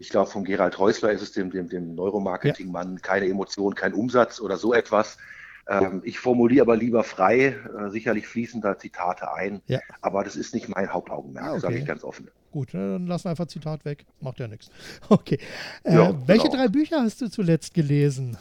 [0.00, 3.00] ich glaube von Gerald Häusler ist es dem, dem, dem Neuromarketing-Mann, ja.
[3.00, 5.18] keine Emotion, kein Umsatz oder so etwas.
[5.68, 9.78] Ähm, ich formuliere aber lieber frei, äh, sicherlich fließen da Zitate ein, ja.
[10.00, 11.60] aber das ist nicht mein Hauptaugenmerk, ah, okay.
[11.60, 12.28] sage ich ganz offen.
[12.56, 14.06] Gut, ne, dann lassen wir einfach Zitat weg.
[14.22, 14.70] Macht ja nichts.
[15.10, 15.38] Okay.
[15.84, 16.56] Äh, ja, welche genau.
[16.56, 18.38] drei Bücher hast du zuletzt gelesen?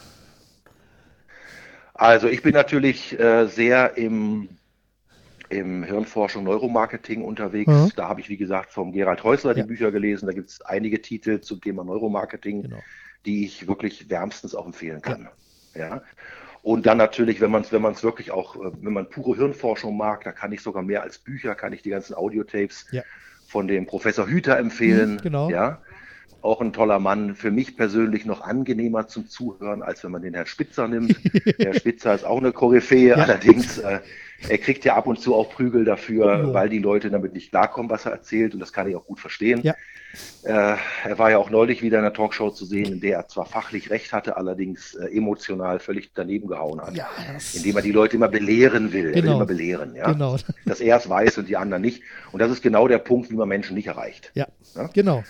[1.93, 4.47] Also ich bin natürlich äh, sehr im,
[5.49, 7.69] im Hirnforschung, Neuromarketing unterwegs.
[7.69, 7.91] Mhm.
[7.97, 9.63] Da habe ich, wie gesagt, vom Gerald Häusler ja.
[9.63, 10.27] die Bücher gelesen.
[10.27, 12.79] Da gibt es einige Titel zum Thema Neuromarketing, genau.
[13.25, 15.27] die ich wirklich wärmstens auch empfehlen kann.
[15.73, 15.87] Ja.
[15.89, 16.03] ja.
[16.63, 20.23] Und dann natürlich, wenn man es wenn wirklich auch, äh, wenn man pure Hirnforschung mag,
[20.23, 23.03] da kann ich sogar mehr als Bücher, kann ich die ganzen Audiotapes ja
[23.45, 25.15] von dem Professor Hüter empfehlen.
[25.15, 25.49] Mhm, genau.
[25.49, 25.81] Ja,
[26.41, 27.35] auch ein toller Mann.
[27.35, 31.15] Für mich persönlich noch angenehmer zum Zuhören, als wenn man den Herrn Spitzer nimmt.
[31.57, 33.15] Herr Spitzer ist auch eine Koryphäe, ja.
[33.15, 33.99] allerdings äh,
[34.47, 36.53] er kriegt ja ab und zu auch Prügel dafür, oh.
[36.53, 38.53] weil die Leute damit nicht klarkommen, was er erzählt.
[38.53, 39.61] Und das kann ich auch gut verstehen.
[39.63, 39.75] Ja.
[40.43, 43.27] Äh, er war ja auch neulich wieder in einer Talkshow zu sehen, in der er
[43.27, 46.95] zwar fachlich recht hatte, allerdings äh, emotional völlig daneben gehauen hat.
[46.95, 47.09] Ja,
[47.53, 49.11] indem er die Leute immer belehren will.
[49.11, 49.11] Genau.
[49.11, 49.35] Er will genau.
[49.37, 50.11] immer belehren, ja.
[50.11, 50.37] Genau.
[50.65, 52.03] Dass er es weiß und die anderen nicht.
[52.31, 54.31] Und das ist genau der Punkt, wie man Menschen nicht erreicht.
[54.35, 54.89] Ja, ja?
[54.93, 55.23] genau.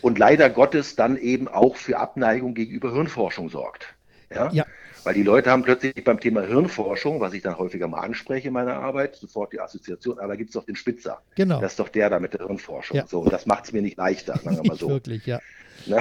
[0.00, 3.94] Und leider Gottes dann eben auch für Abneigung gegenüber Hirnforschung sorgt.
[4.32, 4.50] Ja?
[4.52, 4.66] ja.
[5.04, 8.54] Weil die Leute haben plötzlich beim Thema Hirnforschung, was ich dann häufiger mal anspreche in
[8.54, 11.22] meiner Arbeit, sofort die Assoziation, aber gibt es doch den Spitzer.
[11.34, 11.60] Genau.
[11.60, 12.96] Das ist doch der da mit der Hirnforschung.
[12.96, 13.06] Ja.
[13.06, 14.88] So, und das macht es mir nicht leichter, sagen wir mal so.
[14.88, 15.40] Wirklich, ja.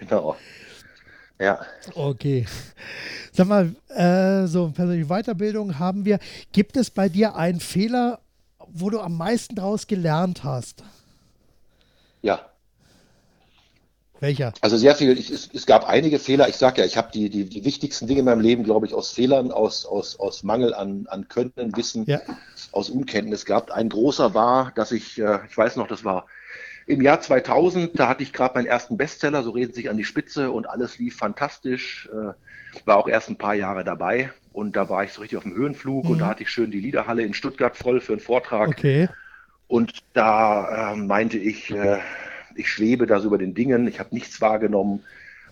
[0.00, 0.36] genau.
[1.38, 1.60] Ja.
[1.94, 2.46] Okay.
[3.32, 6.18] Sag mal, äh, so persönliche Weiterbildung haben wir.
[6.52, 8.20] Gibt es bei dir einen Fehler,
[8.68, 10.82] wo du am meisten daraus gelernt hast?
[12.22, 12.50] Ja.
[14.20, 14.52] Welcher?
[14.60, 15.18] Also sehr viel.
[15.18, 16.48] Ich, es, es, gab einige Fehler.
[16.48, 18.94] Ich sage ja, ich habe die, die, die wichtigsten Dinge in meinem Leben, glaube ich,
[18.94, 22.20] aus Fehlern, aus, aus, aus Mangel an, an Können, Wissen, ja.
[22.72, 23.70] aus Unkenntnis gehabt.
[23.70, 26.26] Ein großer war, dass ich, äh, ich weiß noch, das war
[26.86, 30.04] im Jahr 2000, da hatte ich gerade meinen ersten Bestseller, so reden sich an die
[30.04, 32.08] Spitze und alles lief fantastisch.
[32.12, 32.32] Äh,
[32.84, 35.54] war auch erst ein paar Jahre dabei und da war ich so richtig auf dem
[35.54, 36.10] Höhenflug mhm.
[36.10, 38.68] und da hatte ich schön die Liederhalle in Stuttgart voll für einen Vortrag.
[38.68, 39.08] Okay.
[39.68, 41.98] Und da äh, meinte ich, äh,
[42.56, 45.02] ich schwebe da so über den Dingen, ich habe nichts wahrgenommen.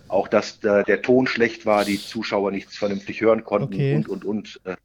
[0.07, 3.95] Auch dass äh, der Ton schlecht war, die Zuschauer nichts vernünftig hören konnten okay.
[3.95, 4.61] und, und, und.
[4.63, 4.75] Äh,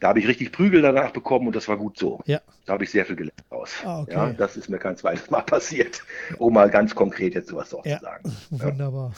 [0.00, 2.20] da habe ich richtig Prügel danach bekommen und das war gut so.
[2.26, 2.40] Ja.
[2.64, 3.70] Da habe ich sehr viel gelernt aus.
[3.84, 4.12] Ah, okay.
[4.12, 6.02] ja, das ist mir kein zweites Mal passiert,
[6.38, 7.98] um mal ganz konkret jetzt sowas auch ja.
[7.98, 8.36] zu sagen.
[8.50, 9.12] Wunderbar.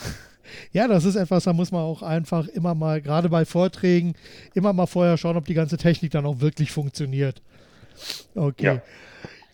[0.72, 0.82] Ja.
[0.82, 4.14] ja, das ist etwas, da muss man auch einfach immer mal, gerade bei Vorträgen,
[4.54, 7.40] immer mal vorher schauen, ob die ganze Technik dann auch wirklich funktioniert.
[8.34, 8.64] Okay.
[8.64, 8.82] Ja.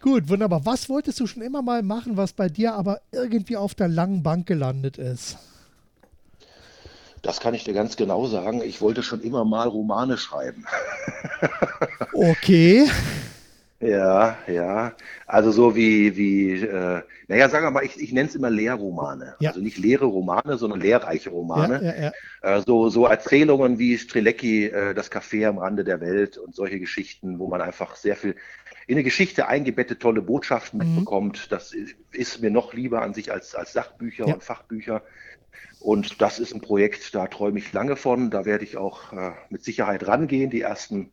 [0.04, 0.66] Gut, wunderbar.
[0.66, 4.22] Was wolltest du schon immer mal machen, was bei dir aber irgendwie auf der langen
[4.22, 5.38] Bank gelandet ist?
[7.22, 8.60] Das kann ich dir ganz genau sagen.
[8.60, 10.66] Ich wollte schon immer mal Romane schreiben.
[12.12, 12.86] Okay.
[13.80, 14.92] Ja, ja.
[15.26, 19.34] Also so wie, wie äh, naja, sagen wir mal, ich, ich nenne es immer Lehrromane.
[19.40, 19.50] Ja.
[19.50, 21.82] Also nicht leere Romane, sondern lehrreiche Romane.
[21.82, 22.56] Ja, ja.
[22.58, 26.78] Äh, so, so Erzählungen wie Strelecki, äh, Das Café am Rande der Welt und solche
[26.78, 28.36] Geschichten, wo man einfach sehr viel
[28.86, 30.86] in eine Geschichte eingebettet tolle Botschaften mhm.
[30.86, 31.52] mitbekommt.
[31.52, 31.74] Das
[32.12, 35.02] ist mir noch lieber an sich als, als Sachbücher und Fachbücher.
[35.80, 38.30] Und das ist ein Projekt, da träume ich lange von.
[38.30, 40.50] Da werde ich auch äh, mit Sicherheit rangehen.
[40.50, 41.12] Die ersten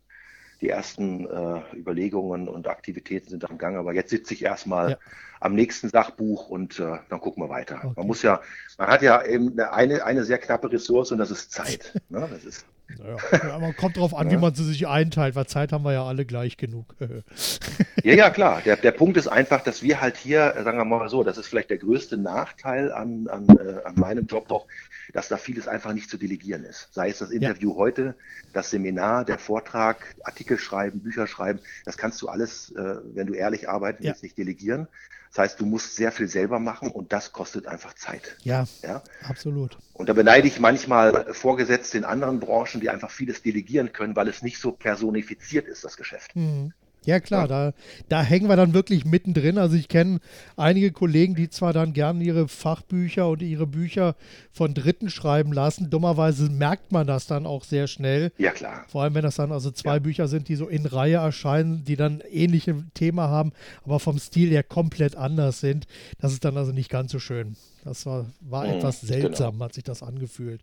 [0.62, 3.76] die ersten äh, Überlegungen und Aktivitäten sind am Gang.
[3.76, 4.98] Aber jetzt sitze ich erstmal ja.
[5.40, 7.80] am nächsten Sachbuch und äh, dann gucken wir weiter.
[7.82, 7.92] Okay.
[7.96, 8.40] Man muss ja,
[8.78, 12.00] man hat ja eben eine, eine sehr knappe Ressource und das ist Zeit.
[12.08, 12.28] ne?
[12.30, 12.64] Das ist
[12.98, 14.32] naja, man kommt darauf an, ja.
[14.32, 16.94] wie man sie sich einteilt, weil Zeit haben wir ja alle gleich genug.
[18.02, 18.62] ja, ja, klar.
[18.64, 21.46] Der, der Punkt ist einfach, dass wir halt hier, sagen wir mal so, das ist
[21.46, 24.66] vielleicht der größte Nachteil an, an, äh, an meinem Job doch,
[25.12, 26.88] dass da vieles einfach nicht zu delegieren ist.
[26.92, 27.76] Sei es das Interview ja.
[27.76, 28.14] heute,
[28.52, 33.34] das Seminar, der Vortrag, Artikel schreiben, Bücher schreiben, das kannst du alles, äh, wenn du
[33.34, 34.26] ehrlich arbeiten willst, ja.
[34.26, 34.88] nicht delegieren.
[35.32, 38.36] Das heißt, du musst sehr viel selber machen und das kostet einfach Zeit.
[38.42, 39.02] Ja, ja?
[39.26, 39.78] absolut.
[39.94, 44.28] Und da beneide ich manchmal Vorgesetzte in anderen Branchen, die einfach vieles delegieren können, weil
[44.28, 46.36] es nicht so personifiziert ist, das Geschäft.
[46.36, 46.74] Mhm.
[47.04, 47.72] Ja, klar, da,
[48.08, 49.58] da hängen wir dann wirklich mittendrin.
[49.58, 50.20] Also ich kenne
[50.56, 54.14] einige Kollegen, die zwar dann gerne ihre Fachbücher und ihre Bücher
[54.52, 55.90] von Dritten schreiben lassen.
[55.90, 58.32] Dummerweise merkt man das dann auch sehr schnell.
[58.38, 58.84] Ja, klar.
[58.88, 59.98] Vor allem, wenn das dann also zwei ja.
[59.98, 63.52] Bücher sind, die so in Reihe erscheinen, die dann ähnliche Thema haben,
[63.84, 65.86] aber vom Stil her komplett anders sind.
[66.20, 67.56] Das ist dann also nicht ganz so schön.
[67.84, 69.12] Das war, war mhm, etwas genau.
[69.12, 69.64] seltsam, genau.
[69.64, 70.62] hat sich das angefühlt.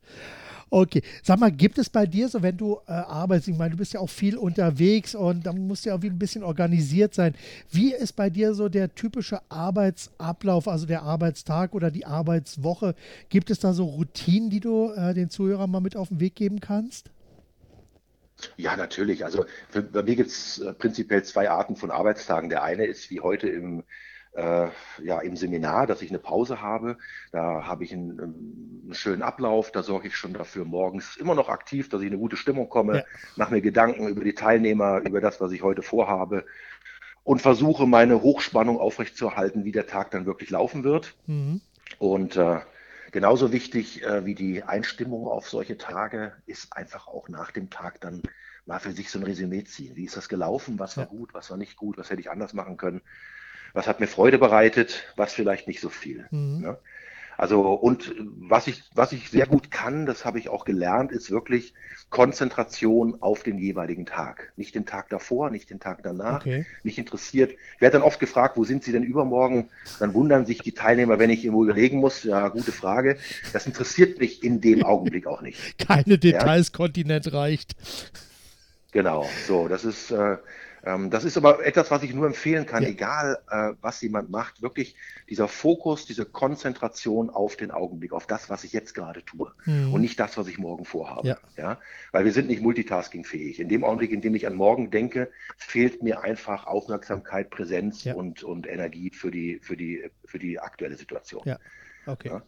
[0.70, 1.02] Okay.
[1.24, 3.94] Sag mal, gibt es bei dir so, wenn du äh, arbeitest, ich meine, du bist
[3.94, 7.34] ja auch viel unterwegs und dann musst du ja auch ein bisschen organisiert sein.
[7.72, 12.96] Wie ist bei dir so der typische Arbeitsablauf, also der Arbeitstag oder die Arbeitswoche?
[13.30, 16.36] Gibt es da so Routinen, die du äh, den Zuhörern mal mit auf den Weg
[16.36, 17.10] geben kannst?
[18.56, 19.26] Ja, natürlich.
[19.26, 22.50] Also für, bei mir gibt es äh, prinzipiell zwei Arten von Arbeitstagen.
[22.50, 23.84] Der eine ist wie heute im
[24.34, 24.68] äh,
[25.04, 26.98] ja, im Seminar, dass ich eine Pause habe.
[27.32, 29.72] Da habe ich einen, einen, schönen Ablauf.
[29.72, 32.70] Da sorge ich schon dafür morgens immer noch aktiv, dass ich in eine gute Stimmung
[32.70, 33.04] komme, ja.
[33.36, 36.46] mache mir Gedanken über die Teilnehmer, über das, was ich heute vorhabe
[37.24, 41.16] und versuche meine Hochspannung aufrechtzuerhalten, wie der Tag dann wirklich laufen wird.
[41.28, 41.62] Mhm.
[41.98, 42.60] Und äh,
[43.12, 48.02] genauso wichtig äh, wie die Einstimmung auf solche Tage ist einfach auch nach dem Tag
[48.02, 48.24] dann
[48.66, 49.96] mal für sich so ein Resümee ziehen.
[49.96, 50.80] Wie ist das gelaufen?
[50.80, 51.10] Was war ja.
[51.10, 51.34] gut?
[51.34, 51.98] Was war nicht gut?
[51.98, 53.02] Was hätte ich anders machen können?
[53.74, 56.28] Was hat mir Freude bereitet, was vielleicht nicht so viel.
[56.32, 56.62] Mhm.
[56.62, 56.78] Ne?
[57.40, 61.32] Also und was ich, was ich sehr gut kann, das habe ich auch gelernt, ist
[61.32, 61.74] wirklich
[62.10, 64.52] Konzentration auf den jeweiligen Tag.
[64.58, 66.66] Nicht den Tag davor, nicht den Tag danach, okay.
[66.84, 67.52] nicht interessiert.
[67.76, 69.70] Ich werde dann oft gefragt, wo sind Sie denn übermorgen?
[70.00, 72.26] Dann wundern sich die Teilnehmer, wenn ich irgendwo überlegen muss.
[72.26, 73.16] Ja, gute Frage.
[73.54, 75.78] Das interessiert mich in dem Augenblick auch nicht.
[75.88, 76.78] Keine Details, ja?
[76.78, 77.74] Kontinent reicht.
[78.92, 80.38] Genau, so, das ist, äh,
[80.82, 82.90] das ist aber etwas, was ich nur empfehlen kann, ja.
[82.90, 84.96] egal äh, was jemand macht, wirklich
[85.30, 89.94] dieser Fokus, diese Konzentration auf den Augenblick, auf das, was ich jetzt gerade tue mhm.
[89.94, 91.28] und nicht das, was ich morgen vorhabe.
[91.28, 91.38] Ja.
[91.58, 91.78] ja.
[92.12, 93.60] Weil wir sind nicht multitaskingfähig.
[93.60, 98.14] In dem Augenblick, in dem ich an morgen denke, fehlt mir einfach Aufmerksamkeit, Präsenz ja.
[98.14, 101.44] und, und Energie für die, für, die, für die aktuelle Situation.
[101.46, 101.60] Ja,
[102.06, 102.40] okay.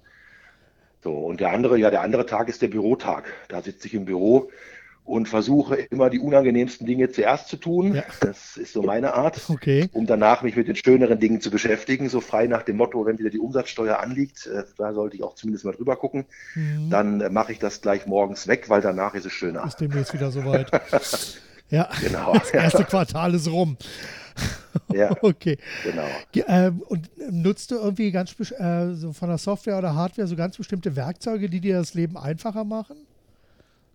[1.03, 3.25] So, und der andere, ja, der andere Tag ist der Bürotag.
[3.47, 4.51] Da sitze ich im Büro
[5.03, 7.95] und versuche immer die unangenehmsten Dinge zuerst zu tun.
[7.95, 8.03] Ja.
[8.21, 9.89] Das ist so meine Art, okay.
[9.93, 12.09] um danach mich mit den schöneren Dingen zu beschäftigen.
[12.09, 15.35] So frei nach dem Motto, wenn wieder die Umsatzsteuer anliegt, äh, da sollte ich auch
[15.35, 16.89] zumindest mal drüber gucken, mhm.
[16.89, 19.65] dann äh, mache ich das gleich morgens weg, weil danach ist es schöner.
[19.65, 20.71] Ist demnächst wieder soweit.
[21.69, 22.33] Ja, genau.
[22.33, 23.77] Das erste Quartal ist rum.
[24.93, 25.57] Ja, okay.
[25.83, 26.07] Genau.
[26.47, 30.57] Ähm, und nutzt du irgendwie ganz äh, so von der Software oder Hardware so ganz
[30.57, 32.97] bestimmte Werkzeuge, die dir das Leben einfacher machen?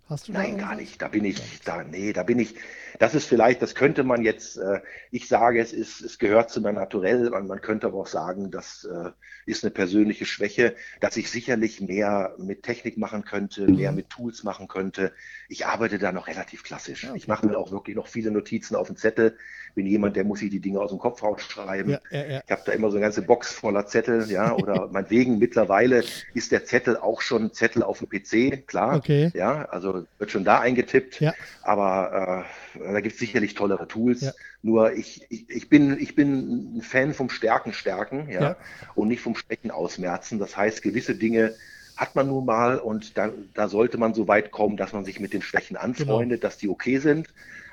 [0.08, 1.02] Hast du Nein, gar nicht.
[1.02, 2.54] Da bin ich, da, nee, da bin ich,
[3.00, 6.60] das ist vielleicht, das könnte man jetzt, äh, ich sage, es ist, es gehört zu
[6.60, 9.10] meinem Naturell, man, man könnte aber auch sagen, das äh,
[9.46, 13.96] ist eine persönliche Schwäche, dass ich sicherlich mehr mit Technik machen könnte, mehr mhm.
[13.96, 15.12] mit Tools machen könnte.
[15.48, 17.04] Ich arbeite da noch relativ klassisch.
[17.04, 17.16] Okay.
[17.16, 19.36] Ich mache mir auch wirklich noch viele Notizen auf dem Zettel.
[19.76, 21.92] Bin jemand, der muss sich die Dinge aus dem Kopf rausschreiben.
[21.92, 22.42] Ja, ja, ja.
[22.46, 26.50] Ich habe da immer so eine ganze Box voller Zettel, ja, oder meinetwegen mittlerweile ist
[26.50, 28.96] der Zettel auch schon Zettel auf dem PC, klar.
[28.96, 29.30] Okay.
[29.34, 31.20] Ja, also wird schon da eingetippt.
[31.20, 31.34] Ja.
[31.62, 34.22] Aber äh, da gibt es sicherlich tollere Tools.
[34.22, 34.32] Ja.
[34.62, 38.56] Nur ich, ich, ich, bin, ich bin ein Fan vom Stärken stärken ja, ja.
[38.94, 40.38] und nicht vom Schwächen ausmerzen.
[40.38, 41.54] Das heißt, gewisse Dinge
[41.96, 45.20] hat man nun mal und da, da sollte man so weit kommen, dass man sich
[45.20, 46.48] mit den Schwächen anfreundet, genau.
[46.48, 47.28] dass die okay sind.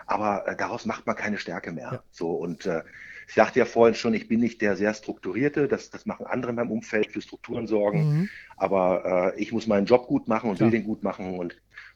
[0.06, 1.90] Aber äh, daraus macht man keine Stärke mehr.
[1.92, 2.04] Ja.
[2.12, 2.84] So und äh,
[3.28, 6.52] ich dachte ja vorhin schon, ich bin nicht der sehr strukturierte, das, das machen andere
[6.52, 8.00] in meinem Umfeld für Strukturen sorgen.
[8.00, 8.30] Mhm.
[8.58, 10.72] Aber äh, ich muss meinen Job gut machen und Klar.
[10.72, 11.56] will den gut machen und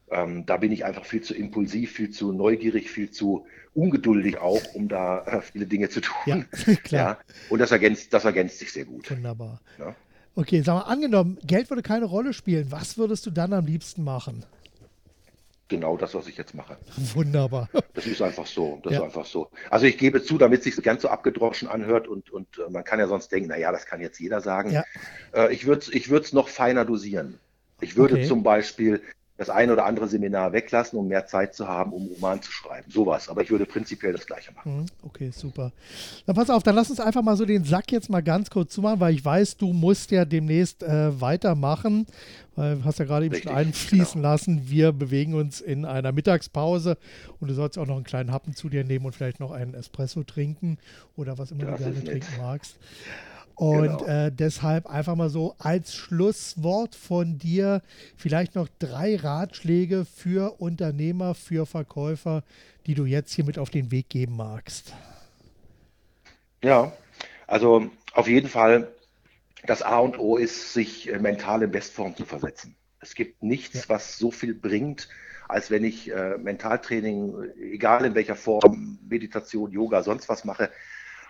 [0.09, 4.73] ähm, da bin ich einfach viel zu impulsiv, viel zu neugierig, viel zu ungeduldig auch,
[4.73, 6.15] um da äh, viele Dinge zu tun.
[6.25, 7.09] Ja, klar.
[7.09, 9.11] Ja, und das ergänzt, das ergänzt sich sehr gut.
[9.11, 9.61] Wunderbar.
[9.77, 9.95] Ja.
[10.35, 12.71] Okay, sag mal, angenommen, Geld würde keine Rolle spielen.
[12.71, 14.45] Was würdest du dann am liebsten machen?
[15.69, 16.77] Genau das, was ich jetzt mache.
[17.13, 17.69] Wunderbar.
[17.93, 18.79] Das ist einfach so.
[18.83, 18.99] Das ja.
[18.99, 19.49] ist einfach so.
[19.69, 22.83] Also ich gebe zu, damit es sich ganz so abgedroschen anhört und, und äh, man
[22.83, 24.71] kann ja sonst denken, naja, das kann jetzt jeder sagen.
[24.71, 24.85] Ja.
[25.33, 27.39] Äh, ich würde es ich noch feiner dosieren.
[27.81, 28.27] Ich würde okay.
[28.27, 29.01] zum Beispiel
[29.37, 32.89] das ein oder andere Seminar weglassen, um mehr Zeit zu haben, um Roman zu schreiben.
[32.89, 33.29] Sowas.
[33.29, 34.77] Aber ich würde prinzipiell das Gleiche machen.
[34.77, 34.85] Mhm.
[35.03, 35.71] Okay, super.
[36.25, 38.73] Dann pass auf, dann lass uns einfach mal so den Sack jetzt mal ganz kurz
[38.73, 42.07] zumachen, weil ich weiß, du musst ja demnächst äh, weitermachen.
[42.55, 44.29] Weil du hast ja gerade eben Richtig, schon einfließen genau.
[44.29, 44.67] lassen.
[44.67, 46.97] Wir bewegen uns in einer Mittagspause
[47.39, 49.75] und du sollst auch noch einen kleinen Happen zu dir nehmen und vielleicht noch einen
[49.75, 50.79] Espresso trinken
[51.15, 52.77] oder was immer das du gerne trinken magst.
[53.57, 54.05] Und genau.
[54.05, 57.81] äh, deshalb einfach mal so als Schlusswort von dir
[58.15, 62.43] vielleicht noch drei Ratschläge für Unternehmer, für Verkäufer,
[62.85, 64.93] die du jetzt hier mit auf den Weg geben magst.
[66.63, 66.91] Ja,
[67.47, 68.89] also auf jeden Fall,
[69.65, 72.75] das A und O ist, sich äh, mental in Bestform zu versetzen.
[72.99, 73.89] Es gibt nichts, ja.
[73.89, 75.09] was so viel bringt,
[75.47, 80.69] als wenn ich äh, Mentaltraining, egal in welcher Form, Meditation, Yoga, sonst was mache,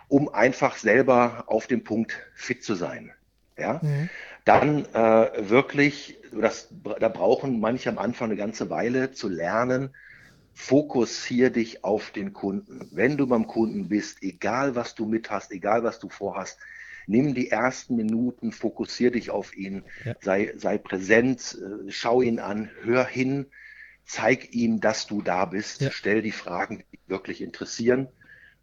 [0.07, 3.11] um einfach selber auf dem Punkt fit zu sein.
[3.57, 4.09] Ja, mhm.
[4.45, 9.95] dann äh, wirklich, das, da brauchen manche am Anfang eine ganze Weile zu lernen,
[10.53, 12.87] fokussier dich auf den Kunden.
[12.91, 16.59] Wenn du beim Kunden bist, egal was du mit hast, egal was du vorhast,
[17.07, 20.13] nimm die ersten Minuten, fokussier dich auf ihn, ja.
[20.21, 23.47] sei, sei präsent, äh, schau ihn an, hör hin,
[24.05, 25.89] zeig ihm, dass du da bist, ja.
[25.89, 28.07] stell die Fragen, die dich wirklich interessieren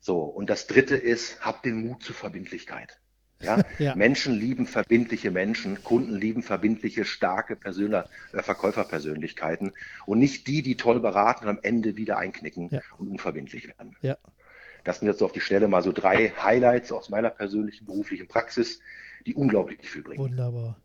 [0.05, 3.01] so, und das dritte ist, hab den Mut zur Verbindlichkeit.
[3.41, 3.63] Ja?
[3.79, 3.95] ja?
[3.95, 9.73] Menschen lieben verbindliche Menschen, Kunden lieben verbindliche, starke Persönler, äh, Verkäuferpersönlichkeiten
[10.05, 12.83] und nicht die, die toll beraten und am Ende wieder einknicken ja.
[12.99, 13.97] und unverbindlich werden.
[14.03, 14.19] Ja.
[14.85, 18.81] Das sind jetzt auf die Stelle mal so drei Highlights aus meiner persönlichen beruflichen Praxis,
[19.25, 20.23] die unglaublich viel bringen.
[20.23, 20.77] Wunderbar.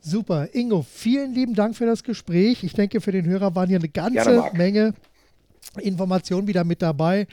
[0.00, 0.48] Super.
[0.52, 2.62] Ingo, vielen lieben Dank für das Gespräch.
[2.62, 4.94] Ich denke, für den Hörer waren hier eine ganze Menge
[5.78, 7.26] Information wieder mit dabei.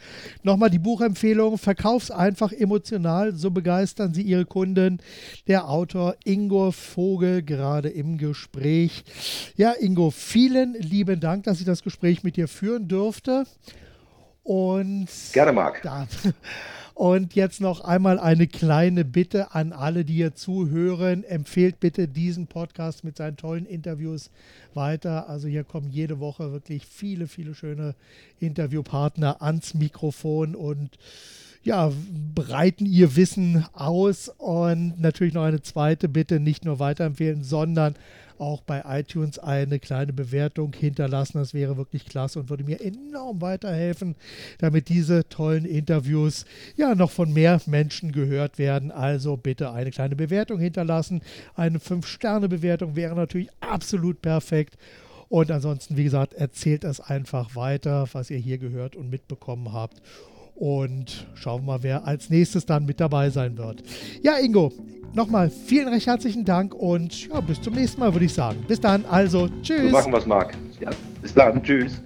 [0.44, 5.00] Nochmal die Buchempfehlung: Verkaufs einfach emotional, so begeistern Sie Ihre Kunden.
[5.48, 9.04] Der Autor Ingo Vogel gerade im Gespräch.
[9.56, 13.46] Ja, Ingo, vielen lieben Dank, dass ich das Gespräch mit dir führen durfte.
[14.44, 15.82] Und gerne, Marc.
[15.82, 16.08] Da,
[16.98, 21.24] und jetzt noch einmal eine kleine Bitte an alle, die hier zuhören.
[21.24, 24.32] Empfehlt bitte diesen Podcast mit seinen tollen Interviews
[24.74, 25.30] weiter.
[25.30, 27.94] Also hier kommen jede Woche wirklich viele, viele schöne
[28.40, 30.98] Interviewpartner ans Mikrofon und
[31.68, 31.92] ja,
[32.34, 37.96] breiten ihr Wissen aus und natürlich noch eine zweite Bitte, nicht nur weiterempfehlen, sondern
[38.38, 41.40] auch bei iTunes eine kleine Bewertung hinterlassen.
[41.40, 44.16] Das wäre wirklich klasse und würde mir enorm weiterhelfen,
[44.60, 46.46] damit diese tollen Interviews
[46.78, 48.90] ja noch von mehr Menschen gehört werden.
[48.90, 51.22] Also bitte eine kleine Bewertung hinterlassen.
[51.54, 54.78] Eine 5-Sterne-Bewertung wäre natürlich absolut perfekt.
[55.28, 60.02] Und ansonsten, wie gesagt, erzählt es einfach weiter, was ihr hier gehört und mitbekommen habt.
[60.58, 63.84] Und schauen wir mal, wer als nächstes dann mit dabei sein wird.
[64.24, 64.74] Ja, Ingo,
[65.14, 68.64] nochmal vielen recht herzlichen Dank und ja, bis zum nächsten Mal, würde ich sagen.
[68.68, 69.92] Bis dann, also, tschüss.
[69.92, 70.54] So machen wir es, Marc.
[70.80, 70.90] Ja,
[71.22, 72.02] bis dann, tschüss.